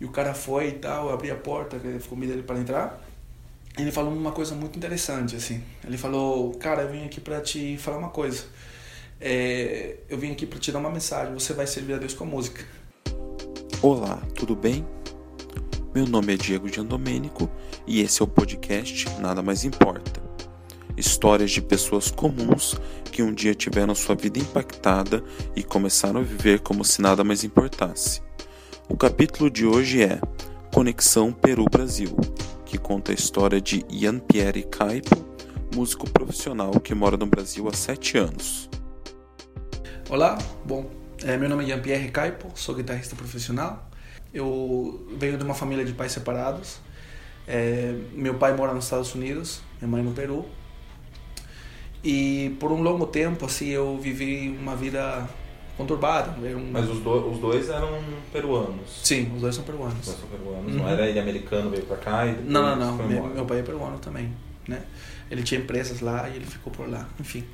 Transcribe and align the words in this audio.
E 0.00 0.04
o 0.04 0.08
cara 0.08 0.32
foi 0.32 0.68
e 0.68 0.72
tal, 0.72 1.12
abri 1.12 1.30
a 1.30 1.36
porta, 1.36 1.78
convidei 2.08 2.36
ele 2.36 2.42
para 2.42 2.58
entrar. 2.58 3.00
Ele 3.78 3.92
falou 3.92 4.12
uma 4.12 4.32
coisa 4.32 4.54
muito 4.54 4.76
interessante, 4.76 5.36
assim. 5.36 5.62
Ele 5.86 5.98
falou, 5.98 6.52
cara, 6.54 6.82
eu 6.82 6.90
vim 6.90 7.04
aqui 7.04 7.20
para 7.20 7.40
te 7.40 7.76
falar 7.76 7.98
uma 7.98 8.08
coisa. 8.08 8.44
É, 9.20 9.98
eu 10.08 10.16
vim 10.16 10.32
aqui 10.32 10.46
para 10.46 10.58
te 10.58 10.72
dar 10.72 10.78
uma 10.78 10.90
mensagem. 10.90 11.34
Você 11.34 11.52
vai 11.52 11.66
servir 11.66 11.94
a 11.94 11.98
Deus 11.98 12.14
com 12.14 12.24
a 12.24 12.26
música. 12.26 12.64
Olá, 13.82 14.22
tudo 14.34 14.56
bem? 14.56 14.86
Meu 15.94 16.06
nome 16.06 16.34
é 16.34 16.36
Diego 16.36 16.68
Giandomênico 16.68 17.50
e 17.86 18.00
esse 18.00 18.22
é 18.22 18.24
o 18.24 18.28
podcast 18.28 19.08
Nada 19.18 19.42
Mais 19.42 19.64
Importa. 19.64 20.22
Histórias 20.96 21.50
de 21.50 21.60
pessoas 21.60 22.10
comuns 22.10 22.76
que 23.10 23.22
um 23.22 23.34
dia 23.34 23.54
tiveram 23.54 23.94
sua 23.94 24.14
vida 24.14 24.38
impactada 24.38 25.22
e 25.54 25.62
começaram 25.62 26.20
a 26.20 26.22
viver 26.22 26.60
como 26.60 26.84
se 26.84 27.02
nada 27.02 27.24
mais 27.24 27.44
importasse. 27.44 28.22
O 28.90 28.96
capítulo 28.96 29.48
de 29.48 29.64
hoje 29.64 30.02
é 30.02 30.20
Conexão 30.74 31.32
Peru-Brasil, 31.32 32.14
que 32.66 32.76
conta 32.76 33.12
a 33.12 33.14
história 33.14 33.60
de 33.60 33.86
Ian 33.88 34.18
Pierre 34.18 34.64
Caipo, 34.64 35.24
músico 35.72 36.10
profissional 36.10 36.72
que 36.72 36.92
mora 36.92 37.16
no 37.16 37.24
Brasil 37.24 37.68
há 37.68 37.72
sete 37.72 38.18
anos. 38.18 38.68
Olá, 40.10 40.36
bom, 40.66 40.90
é, 41.22 41.36
meu 41.36 41.48
nome 41.48 41.64
é 41.64 41.68
Ian 41.68 41.80
Pierre 41.80 42.10
Caipo, 42.10 42.50
sou 42.56 42.74
guitarrista 42.74 43.14
profissional. 43.14 43.88
Eu 44.34 45.06
venho 45.16 45.38
de 45.38 45.44
uma 45.44 45.54
família 45.54 45.84
de 45.84 45.92
pais 45.92 46.10
separados. 46.10 46.80
É, 47.46 47.94
meu 48.12 48.34
pai 48.34 48.56
mora 48.56 48.74
nos 48.74 48.84
Estados 48.84 49.14
Unidos, 49.14 49.62
minha 49.80 49.88
mãe 49.88 50.02
no 50.02 50.10
Peru. 50.10 50.44
E 52.02 52.56
por 52.58 52.72
um 52.72 52.82
longo 52.82 53.06
tempo, 53.06 53.46
assim, 53.46 53.68
eu 53.68 53.96
vivi 53.98 54.48
uma 54.60 54.74
vida 54.74 55.28
conturbada. 55.80 56.30
Um... 56.38 56.70
Mas 56.70 56.88
os, 56.88 56.98
do, 57.00 57.30
os 57.30 57.38
dois 57.38 57.68
eram 57.68 57.98
peruanos? 58.32 59.00
Sim, 59.02 59.32
os 59.34 59.40
dois 59.40 59.54
são 59.54 59.64
peruanos. 59.64 59.98
Os 60.00 60.06
dois 60.06 60.18
são 60.18 60.28
peruanos. 60.28 60.72
Uhum. 60.72 60.78
Não 60.78 60.88
era 60.88 61.08
ele 61.08 61.18
americano, 61.18 61.70
veio 61.70 61.84
pra 61.84 61.96
cá 61.96 62.26
e 62.26 62.32
Não, 62.44 62.76
não, 62.76 62.96
não. 62.96 63.06
Meu, 63.06 63.26
meu, 63.26 63.46
pai 63.46 63.60
é 63.60 63.62
peruano 63.62 63.98
também, 63.98 64.30
né? 64.68 64.82
Ele 65.30 65.42
tinha 65.42 65.60
empresas 65.60 66.00
lá 66.00 66.28
e 66.28 66.36
ele 66.36 66.44
ficou 66.44 66.72
por 66.72 66.88
lá, 66.88 67.08
enfim. 67.18 67.44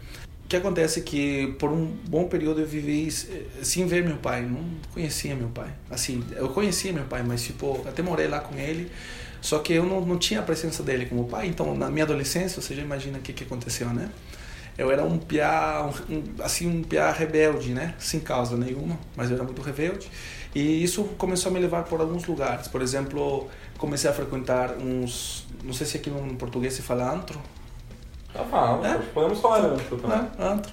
O 0.45 0.49
que 0.49 0.57
acontece 0.57 1.01
é 1.01 1.03
que 1.03 1.55
por 1.59 1.71
um 1.71 1.87
bom 2.09 2.29
período 2.29 2.61
eu 2.61 2.67
vivi 2.67 3.11
sem 3.11 3.87
ver 3.87 4.05
meu 4.05 4.17
pai, 4.17 4.43
não 4.43 4.65
conhecia 4.95 5.35
meu 5.35 5.49
pai. 5.49 5.71
Assim, 5.91 6.25
eu 6.37 6.49
conhecia 6.51 6.93
meu 6.93 7.05
pai, 7.05 7.23
mas 7.23 7.43
tipo, 7.43 7.85
até 7.87 8.01
morei 8.03 8.29
lá 8.29 8.41
com 8.41 8.57
ele, 8.57 8.91
só 9.41 9.59
que 9.59 9.73
eu 9.73 9.85
não, 9.85 10.01
não 10.01 10.19
tinha 10.19 10.41
a 10.41 10.43
presença 10.43 10.83
dele 10.83 11.07
como 11.07 11.25
pai. 11.25 11.49
Então, 11.49 11.77
na 11.77 11.91
minha 11.91 12.05
adolescência, 12.05 12.63
você 12.63 12.75
já 12.75 12.83
imagina 12.83 13.19
o 13.19 13.21
que, 13.21 13.33
que 13.33 13.43
aconteceu, 13.43 13.89
né? 13.93 14.09
Eu 14.79 14.91
era 14.91 15.03
um 15.03 15.19
piá, 15.19 15.89
um, 16.09 16.43
assim, 16.43 16.67
um 16.69 16.83
piá 16.83 17.11
rebelde, 17.11 17.73
né? 17.73 17.95
Sem 17.99 18.21
causa 18.21 18.57
nenhuma, 18.57 18.99
mas 19.17 19.31
eu 19.31 19.37
era 19.37 19.45
muito 19.45 19.63
rebelde. 19.63 20.11
E 20.55 20.83
isso 20.83 21.05
começou 21.17 21.51
a 21.51 21.55
me 21.55 21.61
levar 21.61 21.85
por 21.85 22.01
alguns 22.01 22.27
lugares. 22.27 22.69
Por 22.69 22.83
exemplo, 22.83 23.49
comecei 23.79 24.09
a 24.09 24.13
frequentar 24.13 24.73
uns, 24.79 25.47
não 25.65 25.73
sei 25.73 25.87
se 25.87 25.97
aqui 25.97 26.11
no 26.11 26.35
português 26.37 26.75
se 26.75 26.83
fala 26.83 27.11
antro. 27.11 27.41
Ah, 28.35 28.45
fala, 28.45 28.87
é? 28.87 28.99
podemos 29.15 29.41
falar 29.41 29.61
antro 29.61 29.97
também. 29.97 30.19
É, 30.19 30.43
antro. 30.43 30.73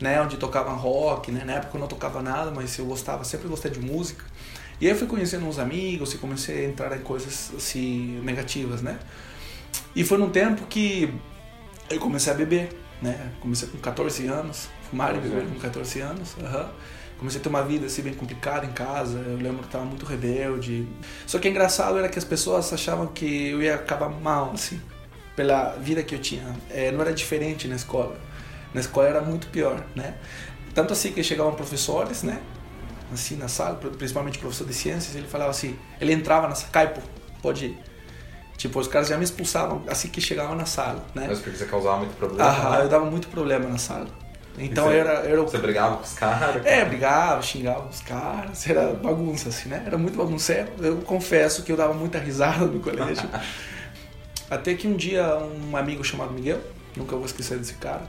Né, 0.00 0.20
onde 0.20 0.38
tocava 0.38 0.72
rock, 0.72 1.30
né? 1.30 1.44
Na 1.44 1.54
época 1.54 1.76
eu 1.76 1.80
não 1.80 1.88
tocava 1.88 2.22
nada, 2.22 2.50
mas 2.50 2.78
eu 2.78 2.86
gostava, 2.86 3.22
sempre 3.24 3.48
gostei 3.48 3.70
de 3.70 3.80
música. 3.80 4.24
E 4.80 4.86
aí 4.86 4.92
eu 4.92 4.96
fui 4.96 5.06
conhecendo 5.06 5.46
uns 5.46 5.58
amigos 5.58 6.14
e 6.14 6.18
comecei 6.18 6.64
a 6.64 6.68
entrar 6.68 6.96
em 6.96 7.00
coisas 7.00 7.52
assim 7.54 8.18
negativas, 8.22 8.80
né? 8.80 8.98
E 9.94 10.02
foi 10.04 10.16
num 10.16 10.30
tempo 10.30 10.66
que 10.66 11.12
eu 11.90 12.00
comecei 12.00 12.32
a 12.32 12.36
beber 12.36 12.70
né? 13.02 13.32
Comecei 13.40 13.68
com 13.68 13.78
14 13.78 14.26
anos, 14.26 14.68
fumar 14.88 15.14
e 15.14 15.18
beber 15.18 15.46
com 15.46 15.58
14 15.58 16.00
anos. 16.00 16.34
Uhum. 16.36 16.68
Comecei 17.18 17.40
a 17.40 17.42
ter 17.42 17.48
uma 17.48 17.62
vida 17.62 17.86
assim 17.86 18.02
bem 18.02 18.14
complicada 18.14 18.64
em 18.64 18.72
casa. 18.72 19.18
Eu 19.18 19.36
lembro 19.36 19.58
que 19.58 19.66
estava 19.66 19.84
muito 19.84 20.06
rebelde. 20.06 20.88
Só 21.26 21.38
que 21.38 21.48
engraçado 21.48 21.98
era 21.98 22.08
que 22.08 22.18
as 22.18 22.24
pessoas 22.24 22.72
achavam 22.72 23.06
que 23.08 23.48
eu 23.48 23.62
ia 23.62 23.74
acabar 23.74 24.08
mal, 24.08 24.52
assim, 24.52 24.80
pela 25.36 25.76
vida 25.76 26.02
que 26.02 26.14
eu 26.14 26.18
tinha. 26.18 26.54
É, 26.70 26.90
não 26.90 27.00
era 27.00 27.12
diferente 27.12 27.68
na 27.68 27.76
escola. 27.76 28.18
Na 28.72 28.80
escola 28.80 29.08
era 29.08 29.20
muito 29.20 29.48
pior, 29.48 29.84
né? 29.94 30.14
Tanto 30.74 30.92
assim 30.92 31.12
que 31.12 31.22
chegavam 31.22 31.54
professores, 31.54 32.22
né? 32.22 32.40
Assim 33.12 33.36
na 33.36 33.48
sala, 33.48 33.74
principalmente 33.76 34.38
professor 34.38 34.66
de 34.66 34.72
ciências, 34.72 35.16
ele 35.16 35.26
falava 35.26 35.50
assim, 35.50 35.76
ele 36.00 36.12
entrava 36.12 36.46
na 36.46 36.54
sala, 36.54 36.70
Caipo, 36.70 37.02
pode 37.42 37.66
ir 37.66 37.89
Tipo, 38.60 38.78
os 38.78 38.86
caras 38.86 39.08
já 39.08 39.16
me 39.16 39.24
expulsavam 39.24 39.82
assim 39.88 40.08
que 40.08 40.20
chegavam 40.20 40.54
na 40.54 40.66
sala, 40.66 41.02
né? 41.14 41.24
Mas 41.26 41.38
porque 41.38 41.56
você 41.56 41.64
causava 41.64 41.96
muito 41.96 42.14
problema? 42.14 42.44
Ah, 42.46 42.76
né? 42.76 42.84
eu 42.84 42.90
dava 42.90 43.06
muito 43.06 43.26
problema 43.28 43.66
na 43.66 43.78
sala. 43.78 44.06
Então 44.58 44.84
você, 44.84 44.96
era, 44.96 45.12
era. 45.20 45.40
Você 45.40 45.56
brigava 45.56 45.96
com 45.96 46.02
os 46.02 46.12
caras? 46.12 46.66
É, 46.66 46.84
brigava, 46.84 47.40
xingava 47.40 47.88
os 47.88 48.02
caras, 48.02 48.68
era 48.68 48.92
bagunça, 48.92 49.48
assim, 49.48 49.70
né? 49.70 49.82
Era 49.86 49.96
muito 49.96 50.14
bagunceiro. 50.18 50.68
Eu 50.78 50.98
confesso 50.98 51.62
que 51.62 51.72
eu 51.72 51.76
dava 51.76 51.94
muita 51.94 52.18
risada 52.18 52.66
no 52.66 52.80
colégio. 52.84 53.26
Até 54.50 54.74
que 54.74 54.86
um 54.86 54.94
dia 54.94 55.38
um 55.38 55.74
amigo 55.74 56.04
chamado 56.04 56.34
Miguel, 56.34 56.60
nunca 56.94 57.16
vou 57.16 57.24
esquecer 57.24 57.56
desse 57.56 57.76
cara. 57.76 58.02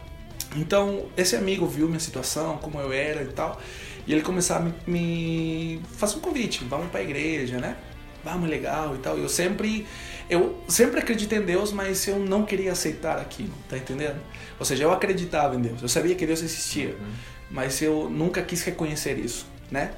Então, 0.57 1.05
esse 1.15 1.33
amigo 1.33 1.65
viu 1.65 1.87
minha 1.87 1.97
situação, 1.97 2.57
como 2.57 2.77
eu 2.77 2.91
era 2.91 3.23
e 3.23 3.27
tal, 3.27 3.57
e 4.05 4.11
ele 4.11 4.21
começou 4.21 4.57
a 4.57 4.59
me, 4.59 4.73
me 4.85 5.81
fazer 5.95 6.17
um 6.17 6.19
convite, 6.19 6.65
vamos 6.65 6.91
para 6.91 6.99
a 6.99 7.03
igreja, 7.03 7.57
né? 7.57 7.77
Vamos, 8.23 8.49
legal 8.49 8.95
e 8.95 8.99
tal. 8.99 9.17
Eu 9.17 9.29
sempre 9.29 9.85
eu 10.31 10.57
sempre 10.65 10.99
acreditei 10.99 11.39
em 11.39 11.41
Deus, 11.41 11.73
mas 11.73 12.07
eu 12.07 12.17
não 12.17 12.45
queria 12.45 12.71
aceitar 12.71 13.19
aquilo, 13.19 13.53
tá 13.67 13.77
entendendo? 13.77 14.17
Ou 14.57 14.65
seja, 14.65 14.85
eu 14.85 14.91
acreditava 14.93 15.55
em 15.55 15.61
Deus, 15.61 15.81
eu 15.81 15.89
sabia 15.89 16.15
que 16.15 16.25
Deus 16.25 16.41
existia, 16.41 16.89
uhum. 16.89 17.11
mas 17.51 17.81
eu 17.81 18.09
nunca 18.09 18.41
quis 18.41 18.63
reconhecer 18.63 19.19
isso, 19.19 19.45
né? 19.69 19.93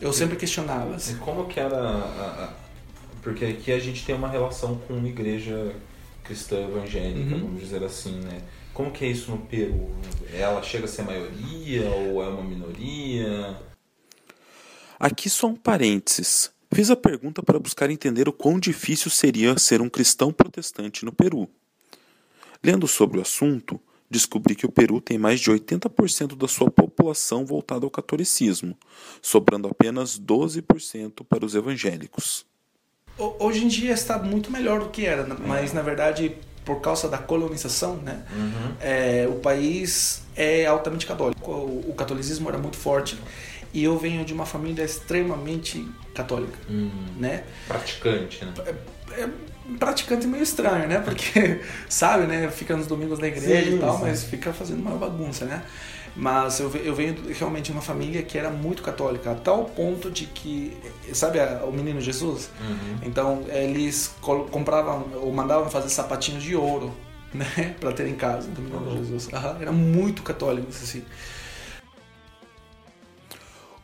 Eu 0.00 0.10
e, 0.10 0.14
sempre 0.14 0.36
questionava. 0.36 0.94
Assim. 0.94 1.14
E 1.14 1.16
como 1.16 1.46
que 1.46 1.58
era 1.58 1.76
a, 1.76 2.44
a, 2.44 2.52
porque 3.22 3.44
aqui 3.44 3.72
a 3.72 3.78
gente 3.80 4.04
tem 4.04 4.14
uma 4.14 4.28
relação 4.28 4.76
com 4.86 5.04
igreja 5.04 5.74
cristã 6.22 6.62
evangélica, 6.62 7.34
uhum. 7.34 7.40
vamos 7.40 7.60
dizer 7.60 7.82
assim, 7.82 8.20
né? 8.20 8.40
Como 8.72 8.92
que 8.92 9.04
é 9.04 9.08
isso 9.08 9.32
no 9.32 9.38
Peru? 9.38 9.90
Ela 10.32 10.62
chega 10.62 10.84
a 10.84 10.88
ser 10.88 11.02
maioria 11.02 11.90
ou 11.90 12.22
é 12.22 12.28
uma 12.28 12.42
minoria? 12.42 13.56
Aqui 14.98 15.28
só 15.28 15.48
um 15.48 15.56
parênteses. 15.56 16.52
Fiz 16.74 16.90
a 16.90 16.96
pergunta 16.96 17.42
para 17.42 17.58
buscar 17.58 17.90
entender 17.90 18.28
o 18.28 18.32
quão 18.32 18.58
difícil 18.58 19.10
seria 19.10 19.58
ser 19.58 19.82
um 19.82 19.90
cristão 19.90 20.32
protestante 20.32 21.04
no 21.04 21.12
Peru. 21.12 21.46
Lendo 22.64 22.88
sobre 22.88 23.18
o 23.18 23.20
assunto, 23.20 23.78
descobri 24.10 24.54
que 24.54 24.64
o 24.64 24.72
Peru 24.72 24.98
tem 24.98 25.18
mais 25.18 25.38
de 25.38 25.50
80% 25.50 26.34
da 26.34 26.48
sua 26.48 26.70
população 26.70 27.44
voltada 27.44 27.84
ao 27.84 27.90
catolicismo, 27.90 28.74
sobrando 29.20 29.68
apenas 29.68 30.18
12% 30.18 31.24
para 31.28 31.44
os 31.44 31.54
evangélicos. 31.54 32.46
Hoje 33.18 33.66
em 33.66 33.68
dia 33.68 33.92
está 33.92 34.18
muito 34.18 34.50
melhor 34.50 34.80
do 34.80 34.88
que 34.88 35.04
era, 35.04 35.26
mas 35.46 35.74
na 35.74 35.82
verdade, 35.82 36.34
por 36.64 36.80
causa 36.80 37.06
da 37.06 37.18
colonização, 37.18 37.96
né, 37.96 38.24
uhum. 38.32 38.76
é, 38.80 39.28
o 39.28 39.34
país 39.40 40.22
é 40.34 40.64
altamente 40.64 41.04
católico. 41.04 41.50
O, 41.50 41.90
o 41.90 41.94
catolicismo 41.94 42.48
era 42.48 42.56
muito 42.56 42.78
forte 42.78 43.18
e 43.72 43.84
eu 43.84 43.98
venho 43.98 44.24
de 44.24 44.32
uma 44.32 44.44
família 44.46 44.82
extremamente 44.82 45.88
católica, 46.14 46.58
hum, 46.68 46.90
né? 47.18 47.44
Praticante, 47.66 48.44
né? 48.44 48.52
É, 48.66 49.22
é, 49.22 49.28
praticante 49.78 50.26
meio 50.26 50.42
estranho, 50.42 50.86
né? 50.86 51.00
Porque, 51.00 51.60
sabe, 51.88 52.26
né? 52.26 52.50
Fica 52.50 52.76
nos 52.76 52.86
domingos 52.86 53.18
na 53.18 53.28
igreja 53.28 53.70
sim, 53.70 53.76
e 53.76 53.78
tal, 53.78 53.96
sim. 53.96 54.02
mas 54.04 54.24
fica 54.24 54.52
fazendo 54.52 54.80
uma 54.80 54.96
bagunça, 54.96 55.44
né? 55.44 55.62
Mas 56.14 56.60
eu, 56.60 56.70
eu 56.76 56.94
venho 56.94 57.16
realmente 57.32 57.66
de 57.66 57.72
uma 57.72 57.80
família 57.80 58.22
que 58.22 58.36
era 58.36 58.50
muito 58.50 58.82
católica, 58.82 59.30
a 59.30 59.34
tal 59.34 59.64
ponto 59.64 60.10
de 60.10 60.26
que, 60.26 60.76
sabe 61.12 61.40
a, 61.40 61.64
o 61.64 61.72
menino 61.72 62.00
Jesus? 62.00 62.50
Uhum. 62.60 62.98
Então, 63.02 63.44
eles 63.48 64.14
compravam 64.20 65.06
ou 65.14 65.32
mandavam 65.32 65.70
fazer 65.70 65.88
sapatinhos 65.88 66.42
de 66.42 66.54
ouro, 66.54 66.92
né? 67.32 67.74
Pra 67.80 67.92
ter 67.92 68.06
em 68.06 68.14
casa, 68.14 68.48
do 68.48 68.60
menino 68.60 68.90
uhum. 68.90 68.98
Jesus. 68.98 69.28
Uhum. 69.28 69.62
Era 69.62 69.72
muito 69.72 70.22
católico, 70.22 70.68
assim. 70.68 71.02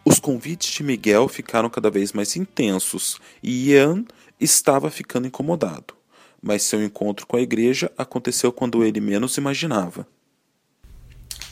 Os 0.08 0.18
convites 0.18 0.72
de 0.72 0.82
Miguel 0.82 1.28
ficaram 1.28 1.68
cada 1.68 1.90
vez 1.90 2.14
mais 2.14 2.34
intensos 2.34 3.20
e 3.42 3.72
Ian 3.72 4.06
estava 4.40 4.90
ficando 4.90 5.26
incomodado. 5.26 5.92
Mas 6.40 6.62
seu 6.62 6.82
encontro 6.82 7.26
com 7.26 7.36
a 7.36 7.42
igreja 7.42 7.92
aconteceu 7.98 8.50
quando 8.50 8.82
ele 8.82 9.02
menos 9.02 9.36
imaginava. 9.36 10.08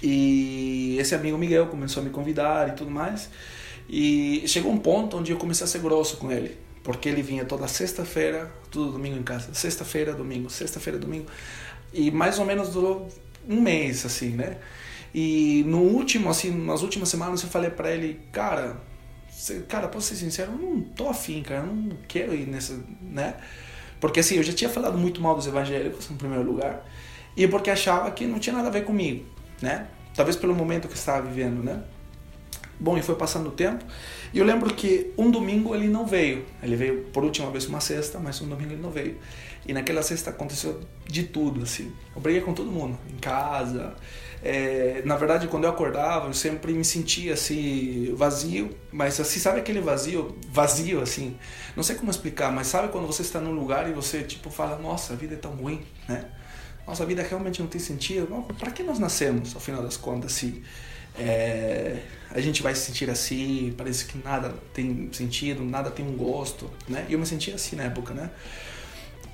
E 0.02 0.96
esse 0.98 1.14
amigo 1.14 1.36
Miguel 1.36 1.66
começou 1.66 2.00
a 2.00 2.04
me 2.04 2.10
convidar 2.10 2.70
e 2.70 2.72
tudo 2.72 2.90
mais. 2.90 3.28
E 3.90 4.42
chegou 4.46 4.72
um 4.72 4.78
ponto 4.78 5.18
onde 5.18 5.32
eu 5.32 5.36
comecei 5.36 5.64
a 5.64 5.68
ser 5.68 5.80
grosso 5.80 6.16
com 6.16 6.32
ele. 6.32 6.56
Porque 6.82 7.10
ele 7.10 7.20
vinha 7.20 7.44
toda 7.44 7.68
sexta-feira, 7.68 8.50
todo 8.70 8.90
domingo 8.90 9.18
em 9.18 9.22
casa. 9.22 9.52
Sexta-feira, 9.52 10.14
domingo, 10.14 10.48
sexta-feira, 10.48 10.98
domingo. 10.98 11.26
E 11.92 12.10
mais 12.10 12.38
ou 12.38 12.46
menos 12.46 12.70
durou 12.70 13.06
um 13.46 13.60
mês, 13.60 14.06
assim, 14.06 14.30
né? 14.30 14.56
E 15.18 15.64
no 15.66 15.78
último, 15.78 16.28
assim, 16.28 16.50
nas 16.50 16.82
últimas 16.82 17.08
semanas 17.08 17.42
eu 17.42 17.48
falei 17.48 17.70
para 17.70 17.90
ele, 17.90 18.20
cara, 18.30 18.76
cara, 19.66 19.88
posso 19.88 20.08
ser 20.08 20.16
sincero, 20.16 20.52
eu 20.52 20.58
não 20.58 20.82
tô 20.82 21.08
afim, 21.08 21.42
cara, 21.42 21.64
eu 21.64 21.74
não 21.74 21.96
quero 22.06 22.34
ir 22.34 22.46
nessa, 22.46 22.78
né? 23.00 23.36
Porque 23.98 24.20
assim, 24.20 24.34
eu 24.34 24.42
já 24.42 24.52
tinha 24.52 24.68
falado 24.68 24.98
muito 24.98 25.18
mal 25.22 25.34
dos 25.34 25.46
evangélicos, 25.46 26.10
em 26.10 26.16
primeiro 26.16 26.44
lugar, 26.44 26.86
e 27.34 27.48
porque 27.48 27.70
achava 27.70 28.10
que 28.10 28.26
não 28.26 28.38
tinha 28.38 28.54
nada 28.54 28.68
a 28.68 28.70
ver 28.70 28.84
comigo, 28.84 29.24
né? 29.62 29.86
Talvez 30.14 30.36
pelo 30.36 30.54
momento 30.54 30.86
que 30.86 30.92
eu 30.92 30.98
estava 30.98 31.26
vivendo, 31.26 31.64
né? 31.64 31.82
Bom, 32.78 32.98
e 32.98 33.02
foi 33.02 33.14
passando 33.14 33.48
o 33.48 33.52
tempo. 33.52 33.86
E 34.32 34.38
eu 34.38 34.44
lembro 34.44 34.72
que 34.74 35.12
um 35.16 35.30
domingo 35.30 35.74
ele 35.74 35.88
não 35.88 36.06
veio. 36.06 36.44
Ele 36.62 36.76
veio 36.76 37.02
por 37.12 37.24
última 37.24 37.50
vez 37.50 37.66
uma 37.66 37.80
sexta, 37.80 38.18
mas 38.18 38.40
um 38.40 38.48
domingo 38.48 38.72
ele 38.72 38.82
não 38.82 38.90
veio. 38.90 39.16
E 39.66 39.72
naquela 39.72 40.02
sexta 40.02 40.30
aconteceu 40.30 40.80
de 41.06 41.24
tudo, 41.24 41.62
assim. 41.62 41.92
Eu 42.14 42.20
briguei 42.20 42.40
com 42.40 42.54
todo 42.54 42.70
mundo, 42.70 42.98
em 43.12 43.16
casa. 43.16 43.94
É, 44.42 45.02
na 45.04 45.16
verdade, 45.16 45.48
quando 45.48 45.64
eu 45.64 45.70
acordava, 45.70 46.28
eu 46.28 46.34
sempre 46.34 46.72
me 46.72 46.84
sentia 46.84 47.34
assim, 47.34 48.14
vazio. 48.14 48.70
Mas 48.92 49.18
assim, 49.18 49.40
sabe 49.40 49.58
aquele 49.58 49.80
vazio? 49.80 50.36
Vazio, 50.48 51.00
assim. 51.00 51.36
Não 51.74 51.82
sei 51.82 51.96
como 51.96 52.10
explicar, 52.10 52.52
mas 52.52 52.68
sabe 52.68 52.88
quando 52.88 53.06
você 53.06 53.22
está 53.22 53.40
num 53.40 53.52
lugar 53.52 53.88
e 53.88 53.92
você, 53.92 54.22
tipo, 54.22 54.50
fala: 54.50 54.78
Nossa, 54.78 55.14
a 55.14 55.16
vida 55.16 55.34
é 55.34 55.38
tão 55.38 55.52
ruim, 55.52 55.82
né? 56.08 56.30
Nossa, 56.86 57.02
a 57.02 57.06
vida 57.06 57.22
realmente 57.22 57.60
não 57.60 57.68
tem 57.68 57.80
sentido. 57.80 58.28
Para 58.58 58.70
que 58.70 58.84
nós 58.84 58.98
nascemos, 59.00 59.54
ao 59.54 59.60
final 59.60 59.82
das 59.82 59.96
contas, 59.96 60.32
se 60.32 60.62
é, 61.18 61.96
a 62.30 62.40
gente 62.40 62.62
vai 62.62 62.74
se 62.74 62.82
sentir 62.82 63.08
assim, 63.08 63.74
parece 63.76 64.04
que 64.04 64.18
nada 64.22 64.54
tem 64.74 65.08
sentido, 65.12 65.64
nada 65.64 65.90
tem 65.90 66.06
um 66.06 66.16
gosto, 66.16 66.70
né? 66.88 67.06
E 67.08 67.12
eu 67.12 67.18
me 67.18 67.26
sentia 67.26 67.54
assim 67.54 67.76
na 67.76 67.84
época, 67.84 68.12
né? 68.12 68.30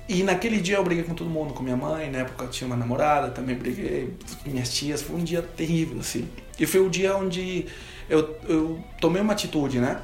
E 0.07 0.21
naquele 0.21 0.59
dia 0.59 0.75
eu 0.75 0.83
briguei 0.83 1.03
com 1.03 1.13
todo 1.13 1.29
mundo, 1.29 1.53
com 1.53 1.63
minha 1.63 1.77
mãe, 1.77 2.11
na 2.11 2.19
época 2.19 2.45
eu 2.45 2.49
tinha 2.49 2.67
uma 2.67 2.75
namorada, 2.75 3.29
também 3.29 3.55
briguei 3.55 4.13
com 4.43 4.49
minhas 4.49 4.73
tias, 4.73 5.01
foi 5.01 5.15
um 5.15 5.23
dia 5.23 5.41
terrível, 5.41 5.99
assim. 5.99 6.27
E 6.59 6.65
foi 6.65 6.81
o 6.81 6.89
dia 6.89 7.15
onde 7.15 7.67
eu, 8.09 8.37
eu 8.47 8.83
tomei 8.99 9.21
uma 9.21 9.33
atitude, 9.33 9.79
né? 9.79 10.01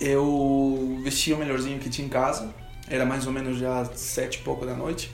Eu 0.00 1.00
vesti 1.04 1.32
o 1.32 1.36
melhorzinho 1.36 1.78
que 1.78 1.88
tinha 1.88 2.06
em 2.06 2.10
casa, 2.10 2.54
era 2.88 3.04
mais 3.04 3.26
ou 3.26 3.32
menos 3.32 3.58
já 3.58 3.84
sete 3.94 4.36
e 4.36 4.42
pouco 4.42 4.64
da 4.66 4.74
noite. 4.74 5.10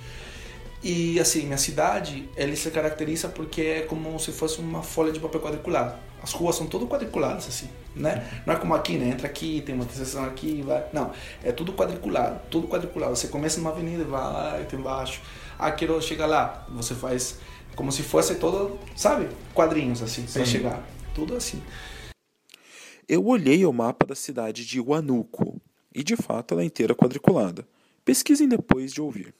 E 0.82 1.21
assim, 1.21 1.44
minha 1.44 1.59
cidade, 1.59 2.29
ele 2.37 2.56
se 2.56 2.71
caracteriza 2.71 3.29
porque 3.29 3.61
é 3.61 3.81
como 3.82 4.19
se 4.19 4.32
fosse 4.32 4.61
uma 4.61 4.82
folha 4.82 5.12
de 5.12 5.21
papel 5.21 5.41
quadriculado. 5.41 5.94
As 6.23 6.32
ruas 6.32 6.56
são 6.56 6.67
todas 6.67 6.88
quadriculadas, 6.88 7.49
assim, 7.49 7.69
né? 7.94 8.43
Não 8.47 8.55
é 8.55 8.56
como 8.56 8.75
aqui, 8.75 8.97
né? 8.97 9.09
Entra 9.09 9.27
aqui, 9.27 9.62
tem 9.65 9.75
uma 9.75 9.85
interseção 9.85 10.25
aqui, 10.25 10.62
vai. 10.62 10.85
Não, 10.93 11.12
é 11.43 11.53
tudo 11.53 11.73
quadriculado, 11.73 12.41
tudo 12.50 12.69
quadriculado. 12.69 13.17
Você 13.17 13.29
começa 13.29 13.59
numa 13.59 13.71
avenida 13.71 14.05
vai 14.05 14.62
até 14.62 14.77
embaixo. 14.77 15.21
Ah, 15.59 15.71
quero 15.71 16.00
chegar 16.00 16.27
lá. 16.27 16.67
Você 16.71 16.94
faz 16.94 17.38
como 17.75 17.93
se 17.93 18.03
fosse 18.03 18.35
todo, 18.35 18.79
sabe? 18.97 19.29
Quadrinhos, 19.55 20.03
assim, 20.03 20.25
para 20.25 20.44
chegar. 20.44 20.83
Tudo 21.15 21.35
assim. 21.37 21.62
Eu 23.09 23.26
olhei 23.26 23.65
o 23.67 23.73
mapa 23.73 24.06
da 24.06 24.15
cidade 24.15 24.65
de 24.65 24.81
Huanuco 24.81 25.61
e, 25.94 26.05
de 26.05 26.17
fato, 26.17 26.55
ela 26.55 26.62
é 26.62 26.67
inteira 26.67 26.94
quadriculada. 26.94 27.67
Pesquisem 28.05 28.49
depois 28.49 28.93
de 28.93 29.00
ouvir. 29.00 29.35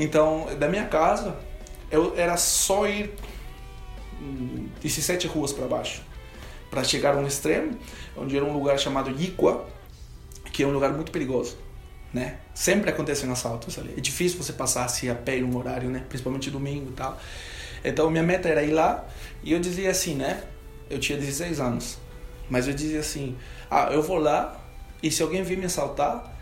Então, 0.00 0.46
da 0.60 0.68
minha 0.68 0.86
casa, 0.86 1.36
eu 1.90 2.14
era 2.16 2.36
só 2.36 2.86
ir 2.86 3.12
esses 4.82 5.04
sete 5.04 5.26
ruas 5.26 5.52
para 5.52 5.66
baixo, 5.66 6.02
para 6.70 6.84
chegar 6.84 7.16
a 7.16 7.18
um 7.18 7.26
extremo, 7.26 7.76
onde 8.16 8.36
era 8.36 8.44
um 8.44 8.52
lugar 8.52 8.78
chamado 8.78 9.10
Iqua, 9.10 9.66
que 10.52 10.62
é 10.62 10.66
um 10.66 10.70
lugar 10.70 10.92
muito 10.92 11.10
perigoso, 11.10 11.56
né? 12.14 12.38
Sempre 12.54 12.90
acontecem 12.90 13.28
assaltos 13.28 13.76
ali. 13.76 13.92
É 13.98 14.00
difícil 14.00 14.40
você 14.40 14.52
passar 14.52 14.84
assim 14.84 15.08
a 15.08 15.16
pé 15.16 15.38
em 15.38 15.42
um 15.42 15.56
horário, 15.56 15.90
né? 15.90 16.04
Principalmente 16.08 16.48
domingo 16.48 16.90
e 16.90 16.94
tal. 16.94 17.18
Então 17.84 18.08
minha 18.08 18.22
meta 18.22 18.48
era 18.48 18.62
ir 18.62 18.70
lá 18.70 19.04
e 19.42 19.52
eu 19.52 19.58
dizia 19.58 19.90
assim, 19.90 20.14
né? 20.14 20.44
Eu 20.88 21.00
tinha 21.00 21.18
16 21.18 21.58
anos, 21.58 21.98
mas 22.48 22.68
eu 22.68 22.74
dizia 22.74 23.00
assim: 23.00 23.36
"Ah, 23.68 23.88
eu 23.90 24.02
vou 24.02 24.18
lá 24.18 24.60
e 25.02 25.10
se 25.10 25.24
alguém 25.24 25.42
vir 25.42 25.58
me 25.58 25.66
assaltar, 25.66 26.36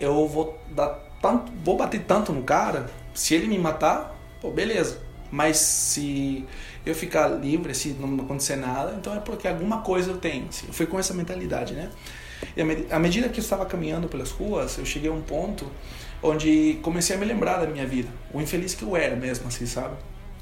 eu 0.00 0.26
vou 0.26 0.60
dar 0.70 1.07
tanto, 1.20 1.52
vou 1.64 1.76
bater 1.76 2.02
tanto 2.04 2.32
no 2.32 2.42
cara, 2.42 2.90
se 3.14 3.34
ele 3.34 3.46
me 3.46 3.58
matar, 3.58 4.16
pô, 4.40 4.50
beleza. 4.50 5.00
Mas 5.30 5.58
se 5.58 6.46
eu 6.86 6.94
ficar 6.94 7.28
livre, 7.28 7.74
se 7.74 7.90
não 7.90 8.24
acontecer 8.24 8.56
nada, 8.56 8.94
então 8.98 9.14
é 9.14 9.20
porque 9.20 9.46
alguma 9.46 9.82
coisa 9.82 10.10
eu 10.10 10.16
tenho. 10.16 10.46
Assim. 10.48 10.66
Eu 10.66 10.72
fui 10.72 10.86
com 10.86 10.98
essa 10.98 11.12
mentalidade, 11.12 11.74
né? 11.74 11.90
E 12.56 12.62
à 12.92 12.98
medida 12.98 13.28
que 13.28 13.40
eu 13.40 13.42
estava 13.42 13.66
caminhando 13.66 14.08
pelas 14.08 14.30
ruas, 14.30 14.78
eu 14.78 14.86
cheguei 14.86 15.10
a 15.10 15.12
um 15.12 15.20
ponto 15.20 15.70
onde 16.22 16.78
comecei 16.82 17.14
a 17.16 17.18
me 17.18 17.26
lembrar 17.26 17.58
da 17.58 17.66
minha 17.66 17.86
vida. 17.86 18.08
O 18.32 18.40
infeliz 18.40 18.74
que 18.74 18.82
eu 18.82 18.96
era 18.96 19.16
mesmo, 19.16 19.48
assim, 19.48 19.66
sabe? 19.66 19.96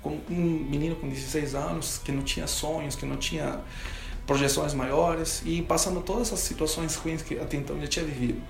Um 0.04 0.66
menino 0.70 0.94
com 0.96 1.08
16 1.08 1.54
anos, 1.54 1.98
que 1.98 2.12
não 2.12 2.22
tinha 2.22 2.46
sonhos, 2.46 2.94
que 2.94 3.04
não 3.04 3.16
tinha 3.16 3.60
projeções 4.26 4.74
maiores 4.74 5.42
e 5.44 5.62
passando 5.62 6.00
todas 6.00 6.28
essas 6.28 6.40
situações 6.40 6.96
ruins 6.96 7.22
que 7.22 7.38
até 7.38 7.56
então 7.56 7.76
eu 7.76 7.82
já 7.82 7.88
tinha 7.88 8.04
vivido. 8.04 8.40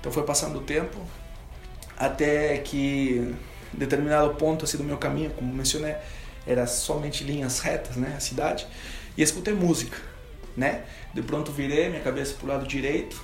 Então 0.00 0.12
foi 0.12 0.22
passando 0.22 0.58
o 0.58 0.62
tempo 0.62 0.98
até 1.98 2.58
que 2.58 3.34
determinado 3.72 4.34
ponto 4.34 4.64
assim 4.64 4.76
do 4.76 4.84
meu 4.84 4.96
caminho, 4.96 5.30
como 5.30 5.52
mencionei, 5.52 5.96
era 6.46 6.66
somente 6.66 7.24
linhas 7.24 7.58
retas, 7.58 7.96
né, 7.96 8.14
a 8.16 8.20
cidade, 8.20 8.66
e 9.16 9.22
escutei 9.22 9.52
música, 9.52 9.98
né? 10.56 10.84
De 11.12 11.20
pronto 11.20 11.52
virei 11.52 11.88
minha 11.88 12.00
cabeça 12.00 12.34
pro 12.34 12.46
lado 12.46 12.66
direito 12.66 13.20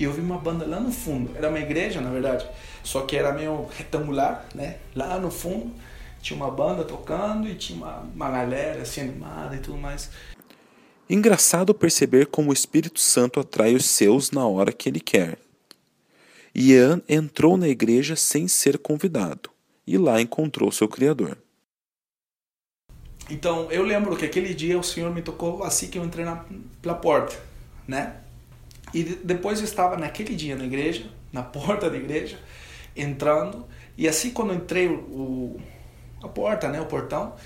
e 0.00 0.04
eu 0.04 0.12
vi 0.12 0.20
uma 0.20 0.38
banda 0.38 0.66
lá 0.66 0.80
no 0.80 0.90
fundo. 0.90 1.36
Era 1.36 1.48
uma 1.48 1.58
igreja, 1.58 2.00
na 2.00 2.10
verdade, 2.10 2.46
só 2.82 3.02
que 3.02 3.16
era 3.16 3.32
meio 3.32 3.68
retangular, 3.76 4.46
né? 4.54 4.76
Lá 4.94 5.18
no 5.18 5.30
fundo 5.30 5.72
tinha 6.20 6.36
uma 6.36 6.50
banda 6.50 6.84
tocando 6.84 7.46
e 7.46 7.54
tinha 7.54 7.78
uma, 7.78 7.98
uma 8.14 8.30
galera 8.30 8.82
assim 8.82 9.02
animada 9.02 9.54
e 9.54 9.58
tudo 9.58 9.76
mais. 9.76 10.10
Engraçado 11.08 11.72
perceber 11.74 12.26
como 12.26 12.50
o 12.50 12.52
Espírito 12.52 13.00
Santo 13.00 13.40
atrai 13.40 13.74
os 13.74 13.86
seus 13.86 14.30
na 14.30 14.46
hora 14.46 14.72
que 14.72 14.88
ele 14.88 15.00
quer. 15.00 15.38
Ian 16.58 17.00
entrou 17.08 17.56
na 17.56 17.68
igreja 17.68 18.16
sem 18.16 18.48
ser 18.48 18.78
convidado 18.78 19.48
e 19.86 19.96
lá 19.96 20.20
encontrou 20.20 20.72
seu 20.72 20.88
Criador. 20.88 21.38
Então, 23.30 23.70
eu 23.70 23.84
lembro 23.84 24.16
que 24.16 24.24
aquele 24.24 24.52
dia 24.52 24.76
o 24.76 24.82
Senhor 24.82 25.14
me 25.14 25.22
tocou 25.22 25.62
assim 25.62 25.86
que 25.86 25.96
eu 25.96 26.04
entrei 26.04 26.24
na, 26.24 26.44
pela 26.82 26.96
porta, 26.96 27.36
né? 27.86 28.16
E 28.92 29.04
depois 29.04 29.60
eu 29.60 29.64
estava 29.64 29.96
naquele 29.96 30.34
dia 30.34 30.56
na 30.56 30.64
igreja, 30.64 31.08
na 31.32 31.44
porta 31.44 31.88
da 31.88 31.96
igreja, 31.96 32.40
entrando, 32.96 33.64
e 33.96 34.08
assim 34.08 34.30
quando 34.30 34.52
entrei 34.52 34.88
o, 34.88 35.60
a 36.20 36.26
porta, 36.26 36.68
né, 36.68 36.80
o 36.80 36.86
portão, 36.86 37.36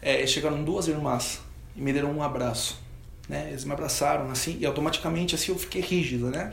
é, 0.00 0.24
chegaram 0.28 0.62
duas 0.62 0.86
irmãs 0.86 1.40
e 1.74 1.80
me 1.80 1.92
deram 1.92 2.12
um 2.12 2.22
abraço, 2.22 2.80
né? 3.28 3.48
Eles 3.48 3.64
me 3.64 3.72
abraçaram 3.72 4.30
assim 4.30 4.58
e 4.60 4.66
automaticamente 4.66 5.34
assim 5.34 5.50
eu 5.50 5.58
fiquei 5.58 5.82
rígido, 5.82 6.30
né? 6.30 6.52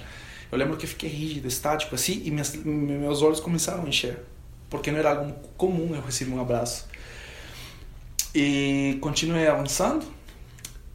Eu 0.51 0.57
lembro 0.57 0.77
que 0.77 0.85
eu 0.85 0.89
fiquei 0.89 1.09
rígido, 1.09 1.47
estático 1.47 1.95
assim 1.95 2.21
e 2.23 2.31
minhas, 2.31 2.55
meus 2.55 3.21
olhos 3.21 3.39
começaram 3.39 3.83
a 3.83 3.87
encher, 3.87 4.19
porque 4.69 4.91
não 4.91 4.99
era 4.99 5.11
algo 5.11 5.33
comum 5.57 5.93
eu 5.93 6.01
receber 6.01 6.31
um 6.31 6.41
abraço. 6.41 6.87
E 8.33 8.97
continuei 9.01 9.47
avançando. 9.47 10.05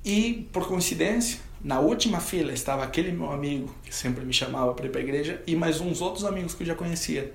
E, 0.04 0.48
por 0.52 0.66
coincidência, 0.66 1.38
na 1.62 1.78
última 1.78 2.18
fila 2.18 2.52
estava 2.52 2.82
aquele 2.82 3.12
meu 3.12 3.30
amigo 3.30 3.72
que 3.84 3.94
sempre 3.94 4.24
me 4.24 4.32
chamava 4.32 4.74
para 4.74 4.86
ir 4.86 4.88
para 4.90 5.00
a 5.00 5.04
igreja 5.04 5.40
e 5.46 5.54
mais 5.54 5.80
uns 5.80 6.00
outros 6.00 6.24
amigos 6.24 6.54
que 6.54 6.64
eu 6.64 6.66
já 6.66 6.74
conhecia. 6.74 7.32